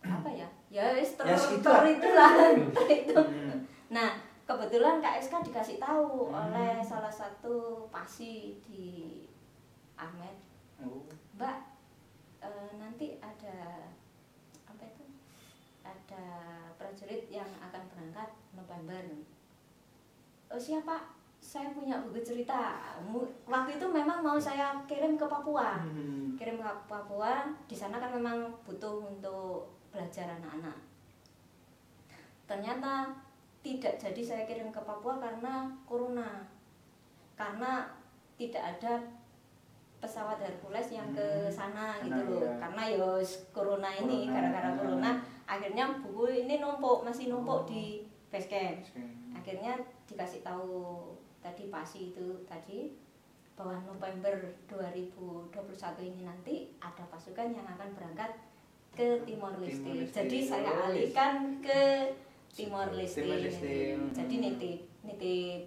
[0.07, 0.47] apa ya?
[0.69, 1.83] Ya ter, Ya, ter lah.
[1.87, 2.31] itulah
[2.91, 3.15] itu.
[3.15, 3.57] Hmm.
[3.87, 4.11] Nah,
[4.43, 6.51] kebetulan KSK dikasih tahu Hmm.
[6.51, 9.23] oleh salah satu pasi di
[9.95, 10.35] Ahmed,
[10.77, 11.07] Oh.
[11.33, 11.57] Mbak,
[12.41, 13.87] eh, nanti ada
[14.65, 15.07] apa itu?
[15.81, 16.25] Ada
[16.75, 19.03] prajurit yang akan berangkat November.
[20.45, 21.15] Oh siapa?
[21.37, 22.75] Saya punya buku cerita.
[23.45, 26.35] Waktu itu memang mau saya kirim ke Papua Hmm.
[26.35, 30.75] kirim ke Papua di sana kan memang butuh untuk belajar anak-anak.
[32.45, 33.15] Ternyata
[33.63, 36.43] tidak jadi saya kirim ke Papua karena corona.
[37.33, 37.87] Karena
[38.35, 38.99] tidak ada
[39.97, 42.45] pesawat Hercules yang ke Hmm, sana gitu loh.
[42.45, 42.61] iya.
[42.61, 43.09] karena ya
[43.49, 44.77] corona ini Corona, gara-gara hmm.
[44.77, 45.11] corona
[45.49, 48.85] akhirnya buku ini numpuk masih numpuk di base camp.
[49.33, 49.73] Akhirnya
[50.05, 51.09] dikasih tahu
[51.41, 52.93] tadi pasi itu tadi
[53.55, 54.35] bahwa November
[54.67, 55.49] 2021
[56.11, 58.35] ini nanti ada pasukan yang akan berangkat
[58.95, 59.83] ke Timor Leste.
[59.83, 60.15] Timor Leste.
[60.17, 61.81] Jadi saya Oh, alihkan ke
[62.49, 63.21] Timor Leste.
[63.21, 63.75] Timor Leste.
[64.11, 65.61] Jadi nitip nitip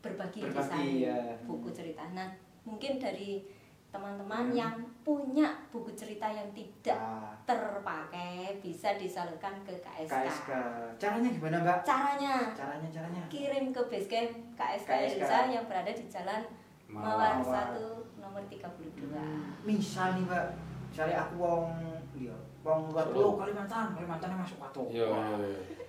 [0.00, 1.18] berbagi, Berbagi, kisah ya.
[1.44, 2.00] buku cerita.
[2.10, 2.30] Nah,
[2.62, 3.44] mungkin dari
[3.90, 4.56] teman-teman Hmm.
[4.56, 10.06] yang punya buku cerita yang tidak Ah, terpakai bisa disalurkan ke KSK.
[10.08, 10.50] KSK.
[10.96, 11.78] Caranya gimana, Mbak?
[11.82, 13.22] Caranya Caranya caranya.
[13.26, 15.18] kirim ke base camp KSK, KSK.
[15.18, 16.42] Indonesia yang berada di Jalan
[16.86, 17.42] Mawar.
[17.42, 17.82] Mawar 1
[18.16, 19.26] nomor 32.
[19.60, 20.46] Misal nih, Mbak.
[20.88, 21.66] Misalnya aku wong
[22.12, 23.14] dia, wong luar Solo.
[23.14, 24.82] pulau Kalimantan, Kalimantan masuk Pato.
[24.92, 25.08] Yo,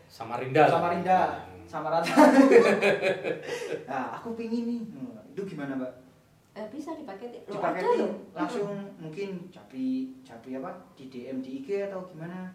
[0.08, 0.64] Samarinda.
[0.68, 1.20] Samarinda,
[1.68, 2.14] Samarinda.
[3.90, 4.80] nah, aku pingin nih.
[4.92, 5.92] Hmm, Itu gimana, Mbak?
[6.52, 8.68] Eh, bisa dipakai Dipaketin langsung
[9.00, 10.68] mungkin capi capi apa
[11.00, 12.52] di DM di IG atau gimana?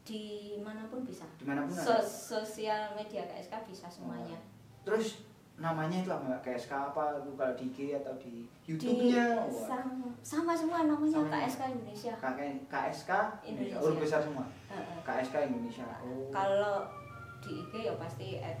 [0.00, 1.22] di mana pun bisa.
[1.38, 1.84] Di mana pun ada.
[1.86, 4.36] Sos- sosial media KSK bisa semuanya.
[4.82, 5.22] Terus
[5.60, 6.40] namanya itu apa?
[6.40, 9.44] KSK apa kalau di IG atau di YouTube-nya?
[9.52, 11.28] Sama, sama semua namanya Sama.
[11.36, 12.12] KSK Indonesia.
[12.16, 13.10] KSK
[13.44, 13.76] Indonesia.
[13.76, 13.76] Indonesia.
[13.84, 14.44] Oh, besar semua.
[14.72, 14.96] Heeh.
[15.04, 15.84] KSK Indonesia.
[16.00, 16.32] Oh.
[16.32, 16.88] Kalau
[17.44, 18.56] di IG ya pasti at,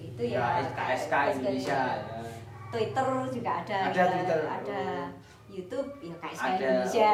[0.00, 2.20] itu ya, ya, KSK Indonesia ya.
[2.72, 4.40] Twitter juga ada, Ada ya, Twitter.
[4.48, 5.06] ada Oh.
[5.52, 6.56] YouTube ya KSK Ada.
[6.56, 7.12] Indonesia.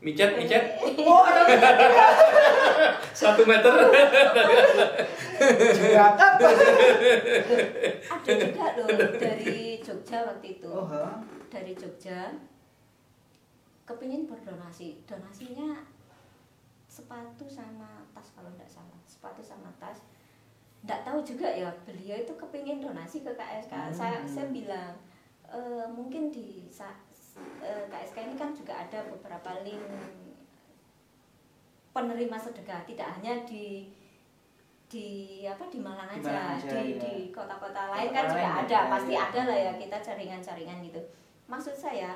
[0.00, 0.64] Micet, micet.
[1.04, 1.44] Oh, ada
[3.20, 3.72] Satu meter.
[5.56, 6.32] juragan.
[8.04, 10.68] ada juga loh dari Jogja waktu itu.
[10.68, 10.88] Oh,
[11.48, 12.34] dari Jogja.
[13.84, 15.84] Kepingin berdonasi donasinya
[16.86, 19.00] sepatu sama tas kalau tidak salah.
[19.04, 20.00] Sepatu sama tas.
[20.80, 24.28] Tidak tahu juga ya beliau itu kepingin donasi ke KSK saya Hmm.
[24.28, 24.92] saya bilang
[25.44, 27.00] "E, mungkin di sa-
[27.58, 29.80] e, KSK ini kan juga ada beberapa link
[31.90, 32.82] penerima sedekah.
[32.84, 33.88] Tidak hanya di
[34.94, 35.08] di
[35.42, 37.02] apa di Malang Di aja, Malang aja, di ya.
[37.02, 39.22] di kota-kota lain Kota kan juga lain ada ada, pasti ya.
[39.26, 41.00] ada lah ya kita jaringan-jaringan gitu
[41.44, 42.10] maksud saya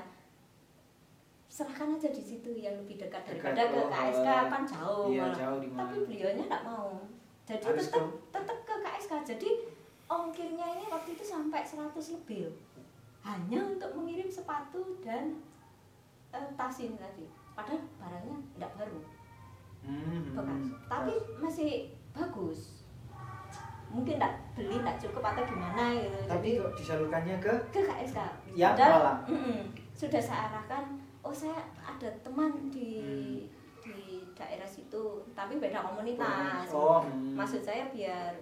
[1.48, 5.06] serahkan aja di situ yang lebih dekat Dekat, daripada ke oh, KSK eh, kan jauh
[5.08, 5.34] iya, malah.
[5.34, 6.88] jauh di tapi beliaunya nggak mau
[7.42, 9.50] jadi Harus tetap ke- tetap ke KSK jadi
[10.06, 12.56] ongkirnya ini waktu itu sampai 100 lebih loh.
[13.20, 15.34] hanya untuk mengirim sepatu dan
[16.30, 19.00] eh, tas ini tadi padahal barangnya tidak baru
[19.78, 20.90] Hmm, bekas hmm.
[20.90, 21.70] tapi masih
[22.18, 22.82] bagus
[23.88, 28.18] mungkin tidak beli tidak cukup atau gimana gitu tapi kok disalurkannya ke ke KSK
[28.52, 29.20] Yang Padahal, Malang.
[29.24, 29.58] mm-mm,
[29.94, 30.84] sudah saya arahkan
[31.20, 33.48] oh saya ada teman di Hmm.
[33.88, 34.04] di
[34.34, 37.32] daerah situ tapi beda komunitas Oh, hmm.
[37.32, 38.36] maksud saya biar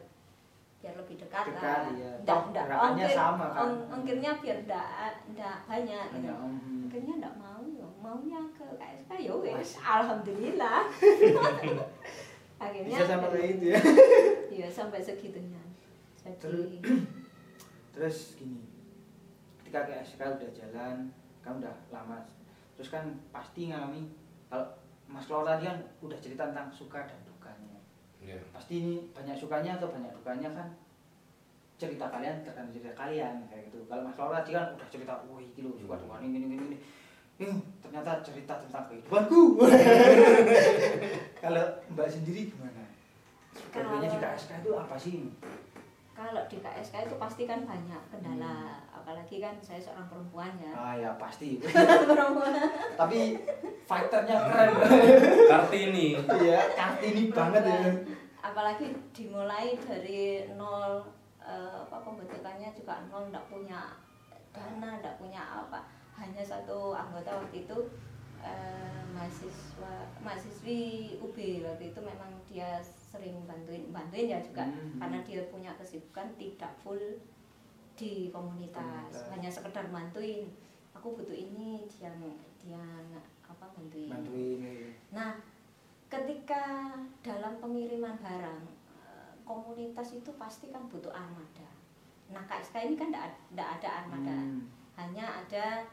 [0.77, 2.11] biar lebih dekat, Dekat, lah iya.
[2.17, 3.59] Nggak- Toh, nggak, gerakannya ongkir- sama, kan?
[3.63, 4.89] ong- ongkirnya biar tidak
[5.25, 6.27] tidak banyak gitu.
[6.27, 6.91] Hanya, hmm.
[6.91, 7.63] tidak mau
[7.97, 10.79] maunya ke KSK ya wes alhamdulillah
[12.57, 13.79] akhirnya bisa sampai kayak itu ya.
[14.57, 15.61] Iya sampai segitunya.
[16.17, 16.81] Jadi Terus-
[17.93, 18.65] terus gini.
[19.61, 20.97] Ketika KSK udah jalan
[21.41, 22.19] kamu udah lama.
[22.75, 24.09] Terus kan pasti ngalami
[24.47, 24.65] kalau
[25.07, 27.79] Mas Lor tadi kan udah cerita tentang suka dan dukanya.
[28.19, 28.41] Iya.
[28.51, 30.69] pasti ini banyak sukanya atau banyak dukanya kan
[31.77, 33.85] cerita kalian tergantung cerita kalian kayak gitu.
[33.85, 36.57] Kalau Mas Lor tadi kan udah cerita wah ini loh suka duka ini ini ini
[36.59, 36.79] ini
[37.37, 39.61] Eh, ternyata cerita tentang kehidupanku.
[41.45, 42.83] Kalau Mbak sendiri gimana?
[43.53, 45.29] Berbedanya di KSK itu apa sih?
[46.17, 48.81] Kalau di KSK itu pasti kan banyak kendala.
[48.89, 50.73] Apalagi kan saya seorang perempuan ya.
[50.73, 51.61] Ah ya pasti.
[52.09, 52.57] perempuan.
[52.97, 53.37] Tapi
[53.85, 54.71] fighternya keren.
[55.45, 56.17] Kartini.
[56.17, 57.81] Iya, Kartini banget ya.
[58.41, 61.03] apalagi dimulai dari nol
[61.43, 63.91] eh, apa pembentukannya juga nol nggak punya
[64.55, 65.83] dana nggak punya apa
[66.17, 67.79] hanya satu anggota waktu itu
[68.39, 70.81] eh, mahasiswa mahasiswi
[71.19, 74.99] UB waktu itu memang dia sering bantuin bantuin ya juga Hmm.
[74.99, 77.01] karena dia punya kesibukan tidak full
[77.95, 79.33] di komunitas Komunitas.
[79.33, 80.53] hanya sekedar bantuin
[80.93, 82.13] aku butuh ini dia
[82.59, 82.83] dia
[83.43, 84.59] apa bantuin Bantuin.
[84.59, 84.73] ya.
[85.13, 85.31] Nah,
[86.07, 88.63] ketika dalam pengiriman barang,
[89.01, 91.69] eh, komunitas itu pasti kan butuh armada.
[92.27, 94.67] Nah, KSK ini kan tidak ada armada, Hmm.
[94.95, 95.87] hanya ada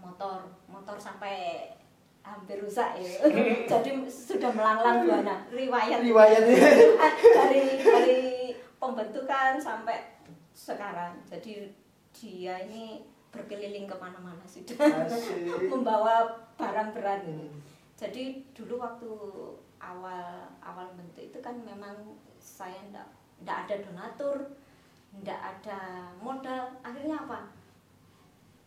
[0.00, 1.68] motor, motor sampai
[2.20, 3.12] hampir rusak ya.
[3.72, 6.58] Jadi sudah melanglang buana riwayat Riwayat ya.
[7.38, 8.20] dari dari
[8.76, 10.20] pembentukan sampai
[10.52, 11.16] sekarang.
[11.24, 11.72] Jadi
[12.12, 14.76] dia ini berkeliling ke mana-mana sudah
[15.72, 17.48] membawa barang berat ini.
[17.94, 19.10] Jadi dulu waktu
[19.80, 23.06] awal awal bentuk itu kan memang saya ndak
[23.44, 24.38] ndak ada donatur,
[25.22, 26.74] ndak ada modal.
[26.82, 27.59] Akhirnya apa?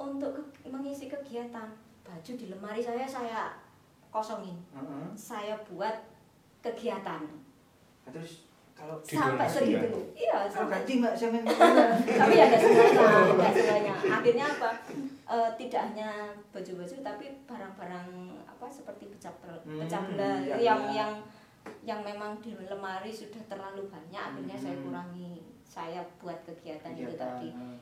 [0.03, 1.67] Untuk ke- mengisi kegiatan
[2.01, 3.41] baju di lemari saya saya
[4.09, 4.59] kosongin.
[4.69, 5.05] Heeh.
[5.13, 5.95] Saya buat
[6.59, 7.23] kegiatan
[8.03, 9.95] Nah, Terus kalau sampai segitu.
[10.13, 11.39] Iya, kalau sampai ganti mbak saya
[12.19, 13.13] tapi ada semuanya
[13.95, 14.69] ada akhirnya apa
[15.23, 16.09] Eh, tidak hanya
[16.51, 18.07] baju-baju tapi barang-barang
[18.43, 19.31] apa seperti pecah
[19.63, 20.93] Hmm, pecah belah iya, yang iya.
[20.99, 21.11] yang
[21.81, 24.83] yang memang di lemari sudah terlalu banyak akhirnya saya Hmm.
[24.83, 25.31] kurangi
[25.63, 27.77] saya buat kegiatan, itu Kegiatan, tadi heeh.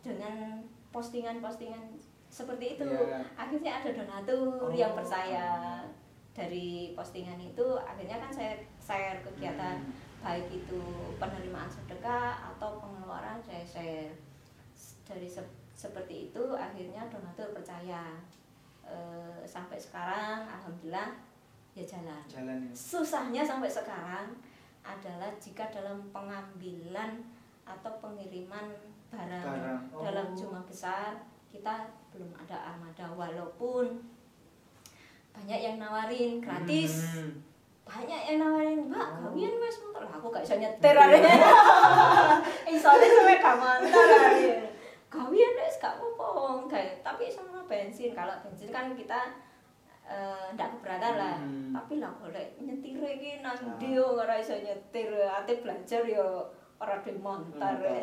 [0.00, 0.62] dengan
[0.94, 1.82] postingan-postingan
[2.30, 3.18] seperti itu Iya.
[3.34, 4.70] akhirnya ada donatur Oh.
[4.70, 5.82] yang percaya
[6.30, 9.94] dari postingan itu akhirnya kan saya share kegiatan Hmm.
[10.20, 10.80] baik itu
[11.16, 14.14] penerimaan sedekah atau pengeluaran saya share
[15.04, 18.14] dari se- seperti itu akhirnya donatur percaya
[18.84, 21.16] Eh, sampai sekarang alhamdulillah
[21.72, 22.72] ya jalan jalan ya.
[22.76, 24.28] susahnya sampai sekarang
[24.84, 27.16] adalah jika dalam pengambilan
[27.64, 28.66] atau pengiriman
[29.08, 29.80] barang, Barang.
[29.90, 30.02] Oh.
[30.02, 31.16] dalam jumlah besar
[31.48, 34.02] kita belum ada armada walaupun
[35.30, 37.42] banyak yang nawarin gratis Hmm.
[37.84, 39.28] banyak yang nawarin mbak Oh.
[39.28, 41.34] gawian wes motor lah aku gak bisa nyetir arenya
[42.66, 44.08] isolasi sampai gak mantar
[45.06, 46.34] gawian wes gak apa-apa
[46.66, 49.20] kayak tapi sama bensin kalau bensin kan kita
[50.04, 51.72] eh, ndak keberatan lah Hmm.
[51.72, 53.74] tapi lah golek nyetir iki nang Ah.
[53.74, 56.44] ndi yo ora iso nyetir ate belajar yo
[56.80, 58.02] ora di montar Montar,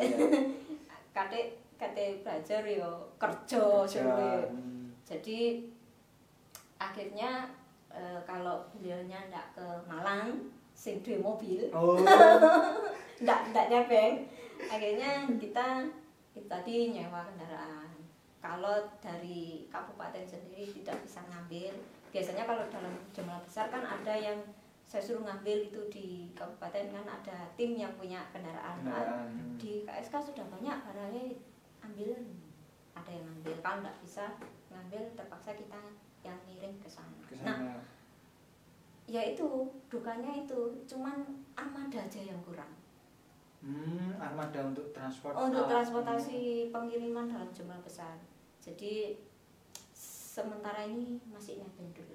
[1.16, 1.40] kate
[1.76, 4.00] kate belajar yo kerja Kerja.
[4.00, 4.88] sore Hmm.
[5.04, 5.60] jadi
[6.80, 7.52] akhirnya
[7.92, 12.00] eh, kalau beliaunya ndak ke Malang sing duwe mobil Oh.
[13.22, 13.66] ndak ndak
[14.66, 15.86] akhirnya kita
[16.32, 17.92] itu tadi nyewa kendaraan
[18.42, 21.70] kalau dari kabupaten sendiri tidak bisa ngambil
[22.10, 24.38] biasanya kalau dalam jumlah besar kan ada yang
[24.84, 29.26] saya suruh ngambil itu di kabupaten kan ada tim yang punya kendaraan Kendaraan.
[29.30, 29.56] Hmm.
[29.56, 31.24] di KSK sudah banyak barangnya
[31.80, 32.10] ambil
[32.92, 34.24] ada yang ngambil kalau nggak bisa
[34.68, 35.80] ngambil terpaksa kita
[36.20, 37.58] yang ngirim ke sana nah
[39.04, 39.48] ya itu
[39.88, 42.70] dukanya itu cuman armada aja yang kurang
[43.62, 45.38] Hmm, armada untuk transport.
[45.38, 45.70] untuk Ah.
[45.72, 48.18] transportasi pengiriman dalam jumlah besar
[48.58, 49.14] jadi
[49.92, 52.11] sementara ini masih nebeng dulu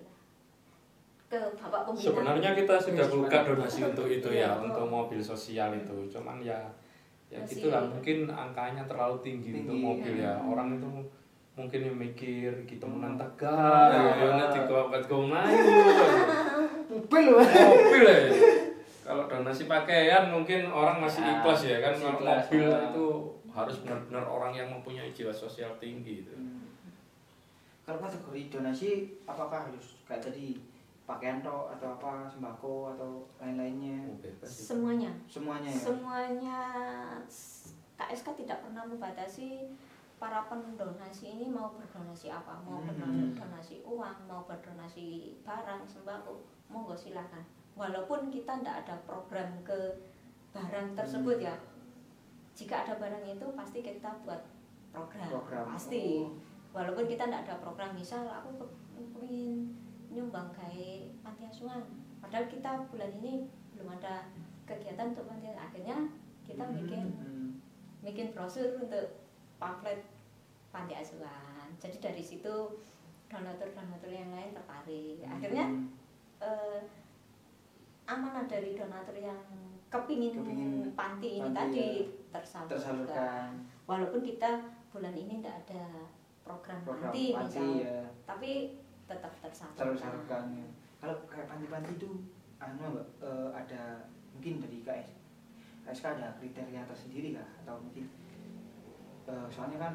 [1.28, 4.66] ke bapak pembina Sebenarnya kita sudah buka donasi untuk itu Iya, ya, betul.
[4.66, 5.96] untuk mobil sosial itu.
[6.10, 6.56] Cuman ya
[7.28, 10.32] ya Masih- gitulah mungkin angkanya terlalu tinggi, untuk Tinggi, mobil ya.
[10.32, 10.34] ya.
[10.40, 10.88] Orang itu
[11.54, 13.04] mungkin yang mikir kita Hmm.
[13.04, 14.16] menang tegar, Ah.
[14.16, 15.28] ya nanti kau buat kau.
[16.88, 17.44] Mobil loh.
[17.44, 18.20] mobil ya.
[19.04, 22.82] Kalau donasi pakaian mungkin orang masih Ah, ikhlas ya kan kalau ikhlas, mobil ah.
[22.86, 23.06] itu
[23.50, 26.32] harus benar-benar orang yang mempunyai jiwa sosial tinggi itu.
[26.32, 26.64] Hmm.
[27.84, 28.90] Kalau kategori donasi
[29.24, 30.60] apakah harus kayak tadi
[31.08, 35.80] pakaian toh atau apa sembako atau lain-lainnya Oh, semuanya semuanya ya.
[35.82, 36.60] semuanya
[37.98, 39.72] KSK tidak pernah membatasi
[40.18, 42.92] para pendonasi ini mau berdonasi apa mau Hmm.
[43.32, 45.08] berdonasi uang mau berdonasi
[45.42, 47.42] barang sembako monggo silakan
[47.74, 49.78] walaupun kita tidak ada program ke
[50.52, 51.48] barang tersebut Hmm.
[51.48, 51.56] ya
[52.52, 54.42] jika ada barang itu pasti kita buat
[54.90, 55.66] program, Program.
[55.70, 56.34] pasti Oh.
[56.74, 58.76] walaupun kita tidak ada program misal aku ke-
[59.14, 59.70] pengen
[60.08, 61.84] nyumbang kayak panti asuhan
[62.18, 64.28] padahal kita bulan ini belum ada
[64.64, 65.98] kegiatan untuk panti akhirnya
[66.44, 67.50] kita bikin Hmm.
[68.02, 69.20] bikin brosur untuk
[69.58, 70.00] pamflet
[70.72, 72.80] panti asuhan jadi dari situ
[73.28, 75.92] donatur-donatur yang lain tertarik akhirnya Hmm.
[76.40, 76.80] eh,
[78.08, 79.42] amanah dari donatur yang
[79.88, 82.08] kepingin, Kepingin panti ini panti, tadi ya.
[82.32, 82.72] tersalurkan.
[82.72, 83.50] tersalurkan
[83.84, 84.52] Walaupun kita
[84.92, 85.84] bulan ini tidak ada
[86.44, 88.52] program, program panti, panti misal, ya tapi
[89.08, 89.80] tetap tersalurkan.
[89.88, 90.68] tersalurkan ya.
[90.98, 92.10] kalau kayak panti-panti itu
[92.58, 93.82] anu mbak eh, ada
[94.32, 95.10] mungkin dari KS
[95.84, 98.06] KSK ada kriteria tersendiri kah atau mungkin
[99.26, 99.94] eh, soalnya kan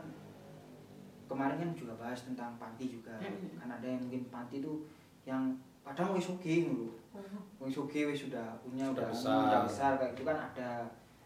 [1.26, 3.56] kemarin kan juga bahas tentang panti juga Mm-mm.
[3.56, 4.84] kan ada yang mungkin panti itu
[5.22, 6.88] yang kadang wis oke dulu
[7.58, 9.28] wis oke wis sudah punya Sudah udah besar.
[9.30, 10.70] anu, udah besar kayak itu kan ada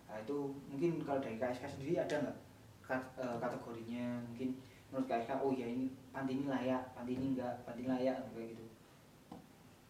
[0.06, 2.36] nah, itu mungkin kalau dari KSK sendiri ada nggak
[2.82, 4.56] kat- eh, kategorinya mungkin
[4.88, 8.48] menurut KSK oh ya ini panti ini layak panti ini enggak panti ini layak kayak
[8.52, 8.64] gitu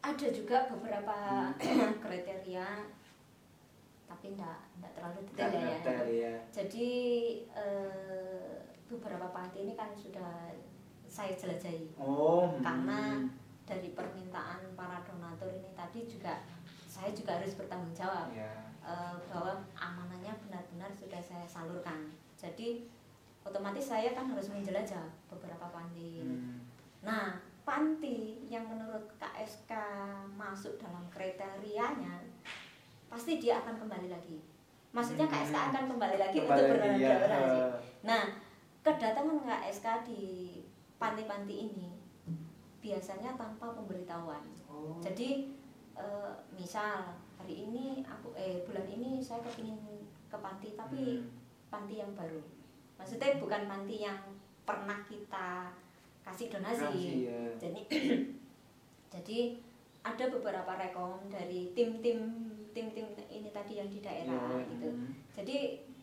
[0.00, 1.16] Ada juga beberapa
[1.58, 1.98] Hmm.
[2.04, 2.68] kriteria,
[4.06, 5.66] tapi tidak tidak terlalu detail ya.
[5.76, 6.88] detail ya Jadi
[7.50, 8.54] eh,
[8.86, 10.54] beberapa panti ini kan sudah
[11.06, 11.90] saya jelajahi.
[11.98, 12.62] oh hmm.
[12.62, 13.18] Karena
[13.66, 16.38] dari permintaan para donatur ini tadi juga
[16.86, 18.46] saya juga harus bertanggung jawab ya
[18.80, 22.14] eh, bahwa amanahnya benar-benar sudah saya salurkan.
[22.38, 22.86] Jadi
[23.46, 26.18] otomatis saya kan harus menjelajah beberapa panti.
[26.20, 26.66] Hmm.
[27.00, 29.70] Nah, panti yang menurut KSK
[30.34, 32.18] masuk dalam kriterianya
[33.06, 34.42] pasti dia akan kembali lagi.
[34.90, 35.34] Maksudnya Hmm.
[35.38, 37.10] KSK akan kembali lagi Kembali untuk ya.
[37.14, 37.60] berdonasi.
[38.02, 38.22] Nah,
[38.82, 40.22] kedatangan KSK di
[40.96, 41.88] panti-panti ini
[42.80, 44.42] biasanya tanpa pemberitahuan.
[44.66, 44.98] Oh.
[44.98, 45.54] Jadi
[45.96, 49.80] eh, misal hari ini aku eh bulan ini saya kepingin
[50.28, 51.30] ke panti tapi Hmm.
[51.66, 52.42] panti yang baru.
[52.96, 54.18] Maksudnya bukan panti yang
[54.62, 55.70] pernah kita
[56.22, 56.82] kasih donasi.
[56.82, 57.40] Donasi, ya.
[57.56, 57.80] Jadi
[59.14, 59.38] jadi
[60.02, 62.18] ada beberapa rekom dari tim-tim
[62.70, 64.88] tim-tim ini tadi yang di daerah Ya, gitu.
[64.88, 65.10] hmm.
[65.32, 65.56] Jadi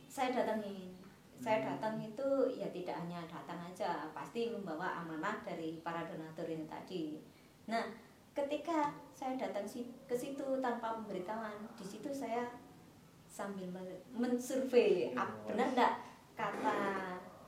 [0.08, 0.92] saya datangin.
[1.34, 1.68] Saya Hmm.
[1.76, 7.20] datang itu ya tidak hanya datang aja, pasti membawa amanah dari para donatur ini tadi.
[7.68, 7.84] Nah,
[8.32, 12.48] ketika saya datang si- ke situ tanpa pemberitahuan, di situ saya
[13.28, 15.20] sambil men- mensurvei Oh.
[15.20, 15.94] ap- benar enggak
[16.34, 16.76] kata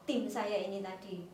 [0.05, 1.25] tim saya ini tadi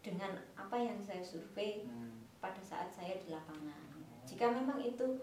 [0.00, 2.24] dengan apa yang saya survei Hmm.
[2.40, 3.88] pada saat saya di lapangan.
[4.24, 5.16] Jika memang itu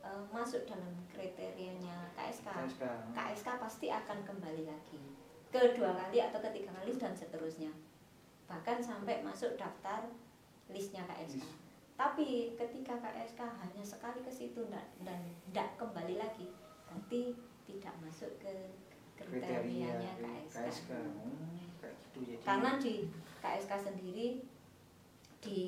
[0.00, 2.82] eh, masuk dalam kriterianya KSK, KSK.
[3.12, 4.98] KSK pasti akan kembali lagi
[5.52, 7.68] kedua kali atau ketiga kali dan seterusnya
[8.48, 10.08] bahkan sampai masuk daftar
[10.66, 11.52] listnya KSK List.
[11.94, 16.48] tapi ketika KSK hanya sekali ke situ dan dan tidak kembali lagi
[16.88, 17.36] berarti
[17.68, 18.52] tidak masuk ke
[19.24, 20.90] kriterianya KSK, KSK.
[20.92, 21.36] Oh,
[21.78, 22.42] kayak gitu jadi.
[22.42, 22.94] karena di
[23.38, 24.26] KSK sendiri
[25.38, 25.60] di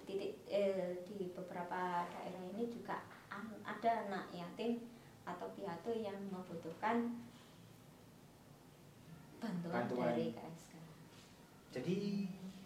[0.00, 3.02] titik eh, di beberapa daerah ini juga
[3.66, 4.78] ada anak yatim
[5.22, 7.10] atau piatu yang membutuhkan
[9.36, 10.06] bantuan, Bantuan.
[10.14, 10.72] dari KSK.
[11.72, 11.96] jadi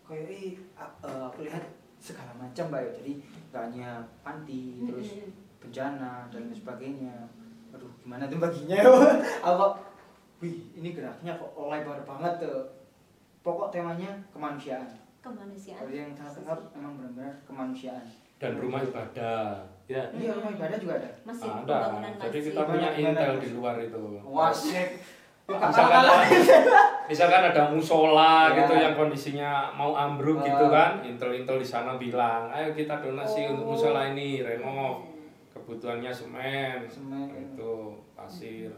[0.04, 1.64] kayak eh, a- eh, aku lihat
[1.96, 3.12] segala macam mbak ya jadi
[3.50, 3.90] nggak hanya
[4.22, 5.08] panti terus
[5.60, 7.14] bencana dan lain sebagainya
[7.70, 8.76] aduh gimana tuh baginya
[9.44, 9.72] aku kok,
[10.40, 12.60] wih ini geraknya kok lebar banget tuh.
[13.40, 14.88] Pokok temanya kemanusiaan.
[15.20, 15.76] Kemanusiaan.
[15.78, 18.04] kalau yang sangat dengar memang benar-benar kemanusiaan.
[18.36, 20.00] Dan rumah ibadah ya.
[20.10, 21.10] Iya rumah ibadah juga ada.
[21.22, 21.60] Masih ada.
[21.60, 24.00] pembangunan jadi kita punya intel di luar itu.
[24.22, 24.88] Wasik.
[25.44, 26.04] Misalkan
[27.10, 28.62] misalkan ada musola Ya.
[28.62, 30.46] gitu yang kondisinya mau ambruk Ah.
[30.46, 33.70] gitu kan intel-intel di sana bilang ayo kita donasi untuk Oh.
[33.74, 35.04] musola ini renov
[35.50, 36.86] kebutuhannya semen.
[36.86, 37.28] Semen.
[37.34, 37.72] itu
[38.14, 38.70] pasir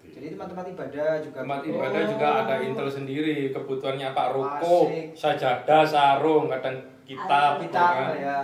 [0.00, 0.32] seperti jadi itu.
[0.32, 1.76] tempat-tempat ibadah juga tempat gitu.
[1.76, 4.76] ibadah juga ada intel sendiri kebutuhannya pak ruko
[5.12, 8.16] sajadah sarung kadang kitab kita kan.
[8.16, 8.40] ya.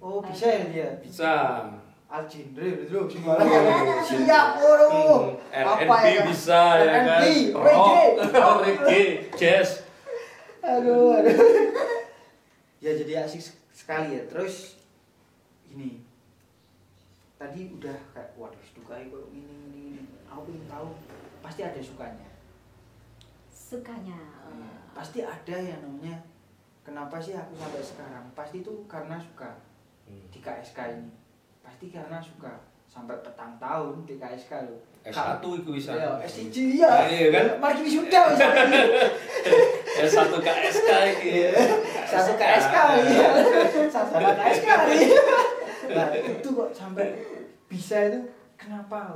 [0.00, 0.88] Oh bisa ya dia?
[1.04, 1.32] Bisa.
[2.06, 3.44] Al genre bro sembarang
[4.06, 4.88] siap bro.
[4.88, 6.22] Hmm, apa R&B ya?
[6.24, 7.20] bisa ya kan?
[7.52, 7.92] Rock
[8.24, 8.62] reggae.
[8.64, 9.02] reggae
[9.36, 9.84] jazz.
[10.64, 11.36] Aduh aduh.
[12.80, 13.42] Ya jadi asik
[13.74, 14.22] sekali ya.
[14.30, 14.80] Terus
[15.74, 16.00] ini.
[17.36, 19.55] Tadi udah kayak waduh dukai ini ini
[20.36, 20.88] aku ingin tahu
[21.40, 22.28] pasti ada sukanya.
[23.48, 24.20] Sukanya.
[24.46, 26.20] Iya, pasti ada yang namanya
[26.80, 28.24] kenapa sih aku sampai sekarang?
[28.32, 29.50] Pasti itu karena suka
[30.06, 30.22] Hmm.
[30.30, 31.10] di KSK ini.
[31.58, 32.52] Pasti karena suka
[32.86, 35.90] sampai petang tahun di KSK loh S1 itu bisa.
[35.98, 36.92] Ya S1 iya.
[37.04, 37.46] Iya kan?
[37.58, 38.30] mari ini sudah
[39.98, 41.50] S1 KSK Iya.
[42.06, 43.28] satu KSK iya.
[43.90, 45.22] Satu KSK iya.
[45.90, 47.18] nah itu kok sampai
[47.66, 48.20] bisa itu?
[48.54, 49.10] Kenapa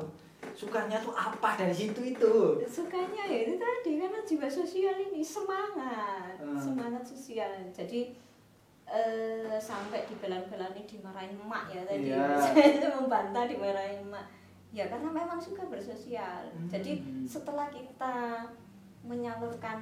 [0.51, 2.35] sukanya tuh apa dari situ itu
[2.65, 6.57] Sukanya ya itu tadi karena jiwa sosial ini semangat, Hmm.
[6.59, 7.49] semangat sosial.
[7.73, 8.13] Jadi
[8.91, 12.11] eh, sampai dibelan-belani dimarahin emak ya tadi.
[12.11, 12.35] Iya.
[12.43, 14.27] Saya itu membantah dimarahin emak.
[14.75, 16.51] Ya karena memang suka bersosial.
[16.51, 16.67] Hmm.
[16.67, 18.47] Jadi setelah kita
[19.07, 19.81] menyalurkan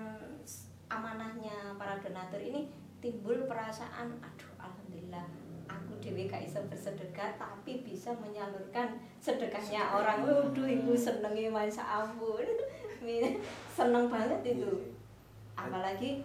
[0.88, 5.26] amanahnya para donatur ini timbul perasaan aduh alhamdulillah
[5.98, 10.24] dewi gak iso bersedekah tapi bisa menyalurkan sedekahnya orang.
[10.24, 11.78] Waduh ibu senengnya mas.
[11.78, 12.46] Ampun.
[13.76, 14.94] Seneng banget itu.
[15.58, 16.22] apalagi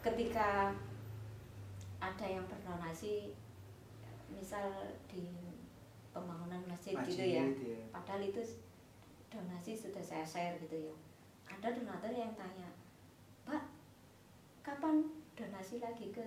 [0.00, 0.72] ketika
[2.00, 3.36] ada yang berdonasi
[4.32, 4.64] misal
[5.04, 5.28] di
[6.08, 7.44] pembangunan masjid, gitu ya.
[7.44, 7.80] Masjid, ya.
[7.92, 8.40] padahal itu
[9.28, 10.94] donasi sudah saya share gitu ya.
[11.52, 12.72] Ada donatur yang tanya
[13.44, 13.68] pak
[14.64, 15.04] kapan
[15.36, 16.24] donasi lagi ke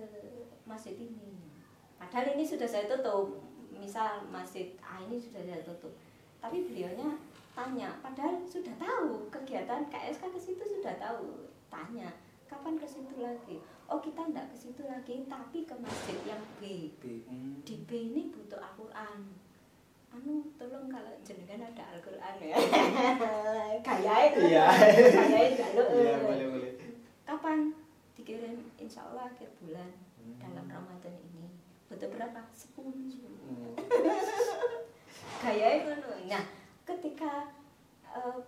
[0.62, 1.49] masjid ini
[2.00, 3.36] padahal ini sudah saya tutup.
[3.70, 5.92] Misal masjid A ini sudah saya tutup.
[6.38, 7.20] Tapi beliaunya
[7.50, 11.44] tanya padahal sudah tahu kegiatan KSK ke situ sudah tahu.
[11.68, 12.08] Tanya
[12.44, 13.60] kapan ke situ lagi?
[13.86, 16.88] Oh kita enggak ke situ lagi tapi ke masjid yang B.
[16.96, 17.22] B.
[17.24, 17.58] Hmm.
[17.60, 19.18] di B ini butuh Al-Quran.
[20.10, 22.56] Anu tolong kalau jenengan ada Al-Quran ya.
[23.86, 24.32] Gayain.
[24.36, 24.66] Iya.
[24.66, 26.72] gayain kalau Iya, boleh boleh.
[27.22, 27.70] kapan?
[28.12, 29.90] Dikirim insya Allah akhir bulan
[30.20, 30.36] Hmm.
[30.36, 31.48] dalam Ramadan ini
[31.90, 32.94] butuh berapa sepuluh
[33.42, 33.74] Hmm.
[35.42, 36.44] gayain ngono nah
[36.84, 37.50] ketika
[38.06, 38.38] eh,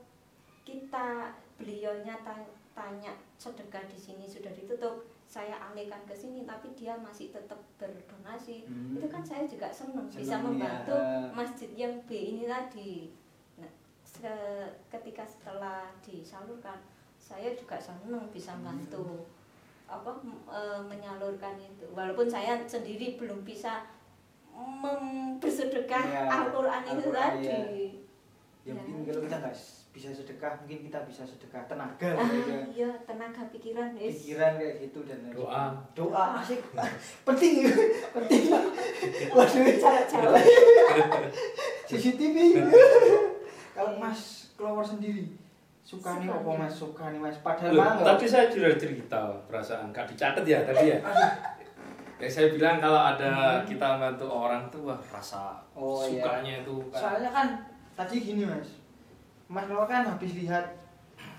[0.62, 6.94] kita beliaunya ta- tanya sedekah di sini sudah ditutup saya alihkan ke sini tapi dia
[6.96, 8.94] masih tetap berdonasi Hmm.
[8.94, 11.34] itu kan saya juga senang bisa Seneng, membantu ya.
[11.34, 13.10] masjid yang B ini tadi
[13.56, 13.70] nah
[14.00, 16.78] se- ketika setelah disalurkan
[17.18, 18.62] saya juga senang bisa Hmm.
[19.92, 20.10] Apa
[20.48, 23.84] eh, menyalurkan itu walaupun saya sendiri belum bisa
[25.40, 27.56] bersedekah Ya, Al-Quran itu Al-Quran, tadi ya.
[27.56, 27.92] Ya.
[28.62, 29.56] Ya mungkin kalau kita nggak
[29.92, 32.62] bisa sedekah, mungkin kita bisa sedekah tenaga, ah, gitu ya.
[32.72, 34.24] iya tenaga pikiran yes.
[34.24, 35.64] pikiran kayak gitu dan Doa.
[35.92, 36.64] doa asik
[37.28, 37.68] penting
[38.16, 38.44] penting
[39.36, 40.40] waduh Cara-cara.
[41.84, 42.36] CCTV
[43.76, 45.41] kalau Mas keluar sendiri
[45.92, 46.50] suka nih Suka apa.
[46.56, 50.84] Mas suka nih Mas padahal Loh, tadi saya sudah cerita perasaan gak dicatat ya tadi
[50.88, 50.98] ya.
[52.16, 55.82] Ya, saya bilang kalau ada kita bantu orang tuh wah rasa Hmm.
[55.82, 56.22] Oh, iya.
[56.22, 57.00] sukanya itu kan.
[57.02, 57.46] soalnya kan
[57.92, 58.78] tadi gini Mas
[59.46, 60.64] Mas kalau kan habis lihat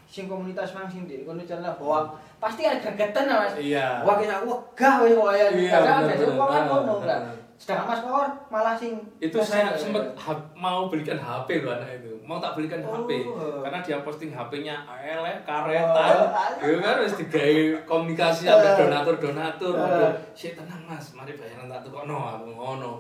[0.04, 4.04] sing komunitas mang sing di kono channel bahwa pasti ada gregetan lah, Mas Iya.
[4.04, 7.36] wah kita wegah wis kaya Iya, karena ada kan Ah, ngono ah, kan ah.
[7.64, 12.12] Sedangkan Mas Power malah sing itu saya sempat ha- mau belikan HP loh anak itu
[12.22, 12.92] mau tak belikan Oh.
[13.00, 13.24] HP
[13.64, 16.28] karena dia posting HP-nya elek karet Oh.
[16.60, 18.76] gitu kan harus digawe komunikasi sampai Eh.
[18.78, 19.80] donatur donatur Eh.
[19.80, 23.00] waduh sih tenang mas mari bayaran tak tuh no aku ngono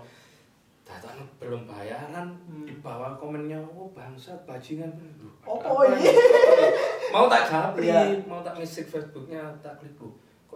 [0.84, 2.64] Datang belum bayaran Hmm.
[2.64, 4.91] di bawah komennya oh bangsat bajingan
[5.43, 6.11] Oh, oh, iya.
[7.09, 8.20] mau tak japri Iya.
[8.24, 10.11] mau tak ngisik Facebooknya tak klik kok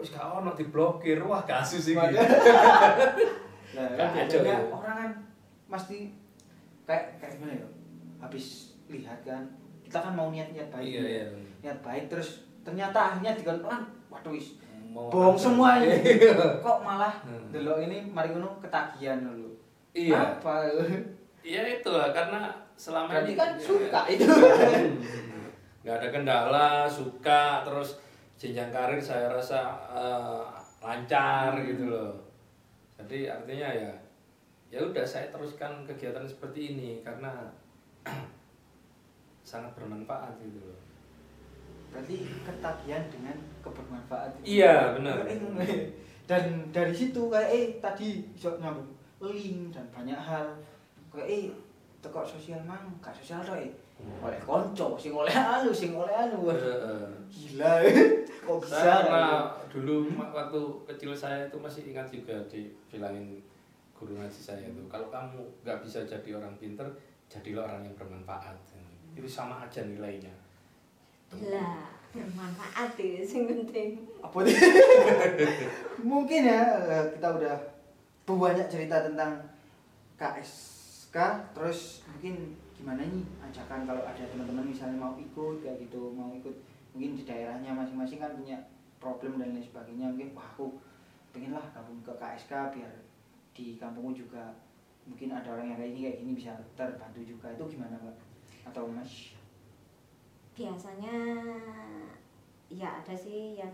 [0.05, 1.97] gak ono diblokir wah kasus ini.
[3.69, 4.69] Nah, kan biasanya ya.
[4.69, 5.11] orang kan
[5.67, 5.97] pasti
[6.83, 7.67] kayak kayak gimana ya?
[8.17, 8.45] Habis
[8.87, 9.43] lihat kan,
[9.83, 10.85] kita kan mau niat-niat baik.
[10.85, 11.23] iya iya
[11.59, 13.75] Niat baik terus ternyata akhirnya dikontrol
[14.07, 14.55] waduh wis
[14.87, 15.99] Mau bohong semua ini.
[16.23, 16.63] Iya.
[16.63, 17.51] Kok malah Hmm.
[17.51, 19.51] delok ini mari ngono ketagihan dulu.
[19.91, 20.39] Iya.
[20.39, 20.63] Apa?
[21.39, 24.25] Iya itu lah karena selama Berarti ini kan suka itu.
[25.83, 27.95] nggak ada kendala suka terus
[28.35, 30.43] jenjang karir saya rasa eh,
[30.79, 32.11] lancar gitu loh
[33.07, 33.91] jadi artinya ya
[34.67, 37.47] ya udah saya teruskan kegiatan seperti ini karena
[39.47, 40.87] sangat bermanfaat gitu loh
[41.87, 44.43] Berarti ketagihan dengan kebermanfaatan.
[44.43, 45.23] Iya, benar.
[46.27, 46.43] Dan
[46.75, 48.91] dari situ kayak eh tadi iso nyambung
[49.23, 50.51] link dan banyak hal.
[51.07, 51.43] Kayak eh
[52.03, 53.71] tekok sosial mang, gak sosial toh eh.
[54.21, 56.49] Oleh konco, sing oleh anu, sing oleh anu.
[57.29, 57.71] Gila.
[58.47, 58.79] Kok bisa?
[58.79, 63.43] saya pernah dulu waktu kecil saya itu masih ingat juga dibilangin
[63.91, 66.87] guru ngaji saya itu kalau kamu nggak bisa jadi orang pinter
[67.27, 68.55] jadilah orang yang bermanfaat
[69.19, 70.31] itu sama aja nilainya
[71.51, 74.55] lah bermanfaat ya sing penting apa nih?
[76.15, 77.55] Mungkin ya eh, kita udah
[78.23, 79.43] banyak cerita tentang
[80.15, 81.15] KSK
[81.51, 86.53] terus mungkin gimana nih ajakan kalau ada teman-teman misalnya mau ikut kayak gitu mau ikut
[86.93, 88.57] mungkin di daerahnya masing-masing kan punya
[89.01, 90.77] problem dan lain sebagainya mungkin wah aku
[91.33, 92.93] pengen lah gabung ke KSK biar
[93.57, 94.53] di kampungku juga
[95.09, 98.15] mungkin ada orang yang kayak ini kayak ini bisa terbantu juga itu gimana pak
[98.69, 99.33] atau mas
[100.53, 101.15] biasanya
[102.67, 103.73] ya ada sih yang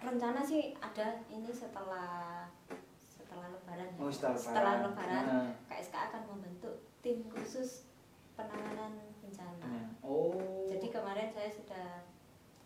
[0.00, 2.46] rencana sih ada ini setelah
[3.10, 4.00] setelah lebaran ya.
[4.00, 4.86] Oh, setelah lebaran.
[4.86, 5.52] lebaran Nah.
[5.66, 7.86] KSK akan membentuk tim khusus
[8.34, 9.94] penanganan bencana.
[10.02, 10.66] Oh.
[10.66, 12.02] Jadi kemarin saya sudah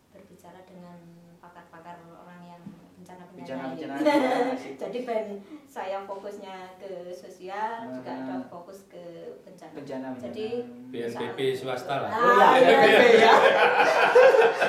[0.08, 0.96] berbicara dengan
[1.38, 2.62] pakar-pakar orang yang
[2.96, 5.26] bencana bencana, Bencana- jadi ben
[5.64, 8.20] saya fokusnya ke sosial juga Ah.
[8.22, 9.04] ada fokus ke
[9.40, 10.24] bencana, bencana bencana.
[10.26, 10.46] jadi
[10.88, 12.10] BNPB swasta lah.
[12.10, 13.32] Ah, Oh, iya, iya, BNPB ya.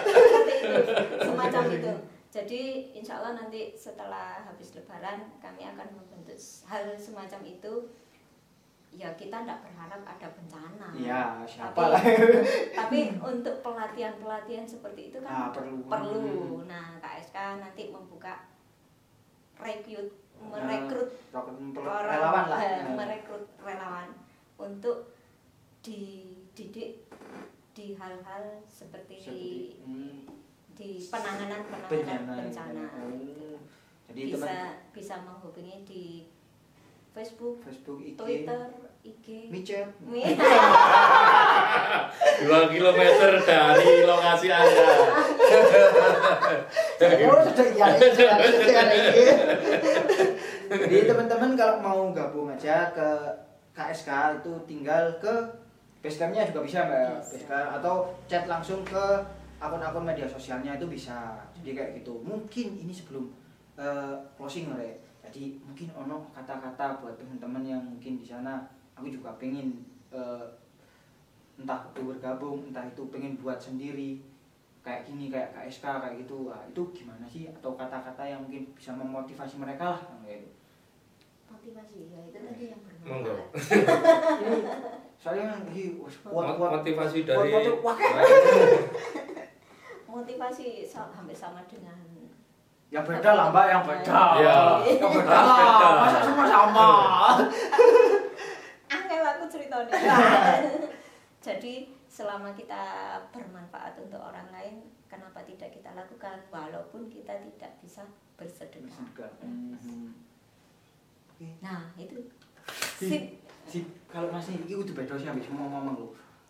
[0.03, 0.73] seperti itu
[1.21, 1.91] semacam itu.
[2.31, 2.61] Jadi
[2.93, 7.73] insya Allah nanti setelah habis lebaran kami akan membentuk hal semacam itu.
[8.91, 10.87] Ya kita tidak berharap ada bencana.
[10.93, 12.01] Iya, siapa tapi, lah.
[12.79, 12.99] tapi
[13.31, 15.87] untuk pelatihan-pelatihan seperti itu Ah, kan perlu.
[15.87, 16.29] perlu.
[16.63, 18.45] Nah KSK nanti membuka
[19.55, 20.11] rekrut
[20.41, 22.59] merekrut Rocket Empel- orang relawan lah.
[22.59, 22.93] eh, Nah.
[22.97, 24.09] merekrut relawan
[24.57, 25.13] untuk
[25.81, 27.05] dididik
[27.71, 30.27] di hal-hal seperti, Seperti, hmm,
[30.71, 32.33] di penanganan penanganan bencana.
[32.37, 33.57] bencana, Oh.
[34.11, 36.03] Jadi bisa teman bisa menghubungi di
[37.11, 38.61] Facebook, Facebook, IG, Twitter,
[39.03, 39.27] IG.
[39.51, 39.87] micet.
[39.99, 40.23] Mi-
[42.41, 44.87] Dua kilometer dari lokasi anda.
[47.27, 49.35] Oh, sudah iya, iya.
[50.71, 53.09] Jadi teman-teman kalau mau gabung aja ke
[53.73, 55.33] KSK itu tinggal ke
[56.01, 57.21] Basecampnya juga bisa mbak.
[57.21, 57.95] Basecamp atau
[58.25, 59.03] chat langsung ke
[59.61, 61.37] akun-akun media sosialnya itu bisa.
[61.53, 62.17] Jadi kayak gitu.
[62.25, 63.29] Mungkin ini sebelum
[63.77, 64.89] eh, closing ya.
[65.31, 68.67] Jadi mungkin ono kata-kata buat teman-teman yang mungkin di sana.
[68.99, 69.79] Aku juga pengen
[70.11, 70.43] eh,
[71.55, 74.19] entah itu bergabung, entah itu pengen buat sendiri
[74.81, 78.89] kayak gini kayak KSK kayak gitu Wah, itu gimana sih atau kata-kata yang mungkin bisa
[78.97, 80.51] memotivasi mereka lah kayak gitu.
[81.51, 83.33] motivasi ya itu tadi yang Monggo.
[83.37, 84.41] bermanfaat.
[84.49, 84.59] ini
[85.21, 85.53] soalnya
[86.25, 87.97] kuat kuat Motivasi dari kuat, kuat, wah,
[90.09, 92.10] motivasi hampir sama dengan
[92.91, 94.57] yang beda lah mbak yang beda Iya.
[94.93, 95.89] yang beda beda.
[95.97, 96.89] masa semua sama
[98.89, 99.95] angel aku ceritanya
[101.39, 101.73] jadi
[102.05, 102.83] selama kita
[103.31, 104.75] bermanfaat untuk orang lain
[105.07, 108.03] kenapa tidak kita lakukan walaupun kita tidak bisa
[108.35, 108.91] bersedekah.
[111.31, 111.47] Oke.
[111.59, 112.27] nah itu
[112.93, 113.23] Si, sip
[113.65, 116.07] si kalau masih ini udah beda sih habis mau ngomong lu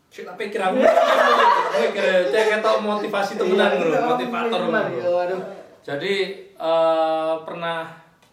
[0.09, 0.75] Sik tak pikir aku.
[1.73, 4.67] Pikir cek ketok motivasi temenan Iya, lho, kita motivator lho.
[4.67, 4.85] temenan,
[5.23, 5.41] aduh.
[5.81, 6.13] Jadi
[6.53, 7.89] eh, pernah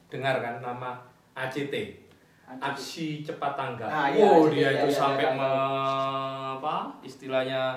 [0.07, 0.90] dengar kan nama
[1.32, 1.74] ACT?
[2.49, 3.88] Aksi Cepat Tanggap.
[3.88, 5.36] Ah, iya, oh, ACT, dia iya, itu iya, sampai iya.
[5.36, 6.76] me- apa?
[7.05, 7.76] Istilahnya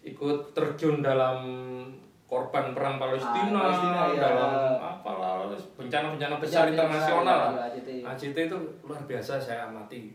[0.00, 1.44] ikut terjun dalam
[2.24, 4.20] korban perang Palestina, Ah, Palestina, iya.
[4.22, 5.32] dalam apalah
[5.76, 7.52] bencana-bencana besar internasional.
[7.52, 7.88] iya, ACT.
[8.00, 10.08] ACT itu luar biasa saya amati.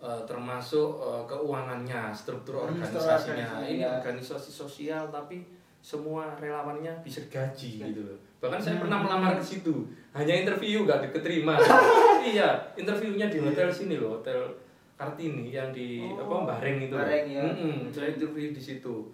[0.00, 3.44] Eh, termasuk eh, keuangannya, struktur Hmm, organisasinya.
[3.44, 3.88] organisasi, Ini iya.
[3.94, 5.44] organisasi sosial tapi
[5.84, 7.92] semua relawannya bisa gaji Iya.
[7.92, 8.16] gitu loh.
[8.40, 8.88] Bahkan saya Hmm.
[8.88, 11.60] pernah melamar ke situ, hanya interview gak diterima.
[12.24, 14.48] iya, interviewnya di hotel sini loh, hotel
[14.94, 16.88] Kartini yang di Oh, apa Bareng itu.
[16.88, 17.02] loh.
[17.02, 17.42] Bareng, ya.
[17.42, 19.10] Mm-mm, saya interview di situ,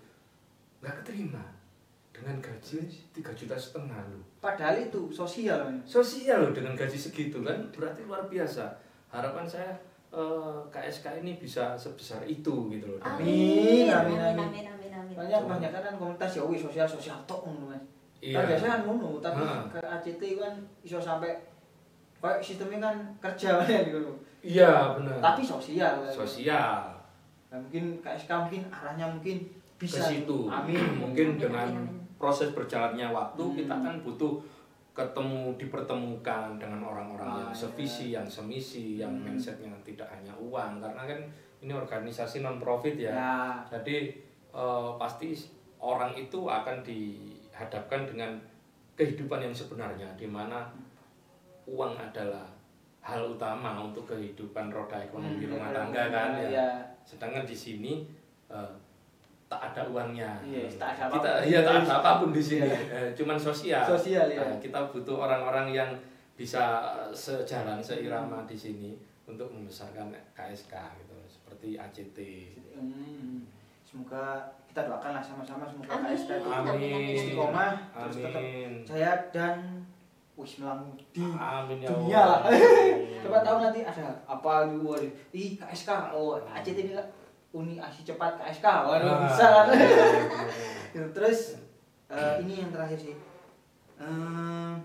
[0.78, 1.42] nggak keterima
[2.10, 4.22] dengan gaji tiga juta setengah loh.
[4.38, 5.66] padahal itu sosial.
[5.82, 8.68] Sosial loh dengan gaji segitu kan berarti luar biasa.
[9.08, 9.72] Harapan saya
[10.10, 13.00] eh, KSK ini bisa sebesar itu gitu loh.
[13.00, 14.64] Amin, amin, amin amin.
[14.64, 17.82] amin amin amin banyak banyak kan komunitas ya wis sosial sosial tok ngono mas
[18.20, 18.36] Iya.
[18.36, 19.62] kan biasanya kan ngono tapi Heeh.
[19.70, 21.32] ke ACT kan iso sampai
[22.16, 24.12] kayak sistemnya kan kerja kan gitu
[24.42, 25.16] Iya benar.
[25.20, 26.12] tapi sosial kan.
[26.14, 26.80] sosial
[27.48, 29.42] Nah, mungkin KSK mungkin arahnya mungkin
[29.74, 30.46] ke bisa situ.
[30.46, 31.96] amin Mungkin Amin, dengan amin, amin.
[32.14, 33.56] proses berjalannya waktu Hmm.
[33.56, 34.38] kita kan butuh
[34.90, 39.26] ketemu dipertemukan dengan orang-orang yang Ah, sevisi, yang semisi, yang Hmm.
[39.26, 41.18] mindsetnya tidak hanya uang karena kan
[41.58, 43.10] ini organisasi non profit ya.
[43.10, 43.34] ya
[43.68, 44.14] Jadi
[44.50, 45.34] eh, pasti
[45.80, 48.30] orang itu akan dihadapkan dengan
[48.94, 50.68] kehidupan yang sebenarnya di mana
[51.64, 52.44] uang adalah
[53.00, 56.48] hal utama untuk kehidupan roda ekonomi Hmm, rumah ya, tangga kan ya.
[56.52, 56.68] ya.
[57.00, 58.04] Sedangkan di sini
[58.52, 58.70] eh,
[59.48, 60.30] tak ada uangnya.
[60.44, 61.48] Iya, tak ada kita apa pun.
[61.48, 62.68] iya tak ada apa pun di sini.
[62.68, 62.78] Iya.
[62.92, 63.82] Eh, cuman sosial.
[63.82, 64.38] Sosial, ya.
[64.46, 65.90] Nah, kita butuh orang-orang yang
[66.38, 68.94] bisa sejalan seirama di sini
[69.26, 70.72] untuk membesarkan KSK
[71.02, 72.18] gitu seperti ACT.
[72.76, 73.42] Hmm.
[73.90, 74.22] Semoga
[74.64, 76.14] kita doakan lah sama-sama semoga Amin.
[76.14, 77.10] KSK itu Amin.
[77.10, 78.42] istiqomah terus tetap
[78.86, 79.82] jaya dan
[80.38, 82.38] wis melanggudi Amin ya dunia lah.
[82.46, 82.54] Allah.
[83.26, 85.02] Coba tahu nanti ada apa di luar.
[85.30, 85.90] Ih, KSK.
[86.16, 87.04] Oh, ACT ini lah.
[87.50, 88.62] Uni Asi Cepat KSK.
[88.62, 89.66] Waduh, Ah, bisa kan.
[89.68, 90.44] iya, iya, iya.
[90.94, 91.58] Gitu, Terus
[92.08, 93.12] eh, ini yang terakhir sih.
[94.00, 94.80] Ehm,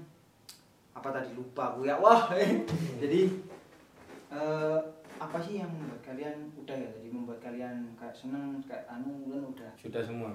[0.91, 1.95] apa tadi lupa gue ya.
[1.95, 2.27] Wah.
[3.05, 3.21] Jadi
[4.27, 4.79] eh,
[5.15, 9.41] apa sih yang membuat kalian udah ya tadi membuat kalian kayak seneng kayak anu kan
[9.55, 9.71] udah.
[9.79, 10.31] Sudah semua.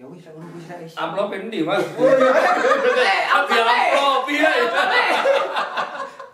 [0.00, 0.96] Ya wis aku nunggu sih guys.
[0.96, 1.84] Amplop ini mas.
[2.00, 2.32] Oh iya.
[2.96, 4.50] Di amplop iya.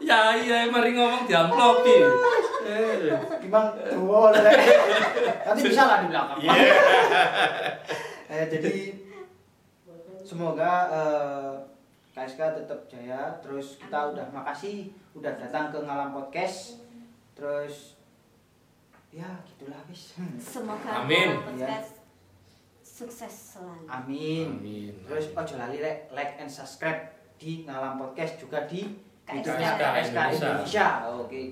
[0.06, 3.10] Ya iya mari ngomong di amplop Eh.
[3.42, 3.74] Gimana?
[3.74, 6.38] Tuh, nanti bisa lah di belakang.
[6.42, 6.54] Iya.
[8.26, 8.90] Eh, jadi
[10.26, 11.54] semoga eh,
[12.10, 13.38] KSK tetap jaya.
[13.38, 16.85] Terus kita udah makasih udah datang ke Ngalam Podcast.
[17.36, 18.00] Terus
[19.12, 20.16] ya gitulah wis.
[20.16, 20.36] Hmm.
[20.36, 21.36] semoga Amin.
[21.44, 22.00] podcast
[22.80, 23.84] sukses selalu.
[23.86, 24.46] Amin.
[24.56, 24.92] Amin.
[25.04, 28.88] Terus ojo lali like, like and subscribe di Ngalam Podcast juga di
[29.28, 30.32] YouTube-nya KSK Indonesia.
[30.32, 30.88] Indonesia.
[31.12, 31.42] Oke.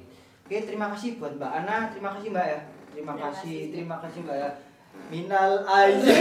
[0.44, 2.60] Oke, terima kasih buat Mbak Ana, terima kasih Mbak ya.
[2.92, 3.72] Terima Terima kasih, kasih.
[3.72, 4.50] terima kasih Mbak ya.
[5.10, 6.16] Minal aizin.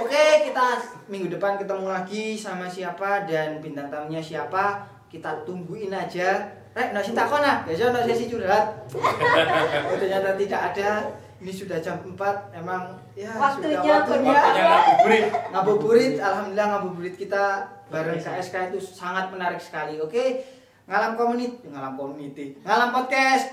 [0.00, 0.66] Oke, kita
[1.06, 4.80] minggu depan ketemu lagi sama siapa dan bintang tamunya siapa.
[5.06, 6.42] Kita tungguin aja.
[6.76, 8.66] Rek, nasi takon ah, biasa nasi sesi curhat.
[9.88, 10.90] Oh, ternyata tidak ada.
[11.36, 12.16] Ini sudah jam 4,
[12.56, 14.32] emang ya Waktunya sudah waktunya.
[14.32, 15.24] Waktunya ngabuburit.
[15.52, 17.44] ngabuburit alhamdulillah ngabuburit kita
[17.92, 20.42] bareng KSK itu sangat menarik sekali oke
[20.88, 23.52] ngalam community ngalam community ngalam podcast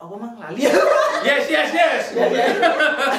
[0.00, 0.64] apa mang lali
[1.28, 2.04] Yes, yes, yes.
[2.16, 2.46] Ya, ya.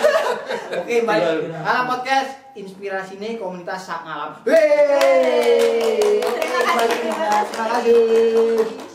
[0.82, 6.18] oke baik ngalam podcast inspirasi nih komunitas sak ngalam Wey!
[6.18, 7.46] Terima kasih, terima kasih.
[7.54, 8.91] terima kasih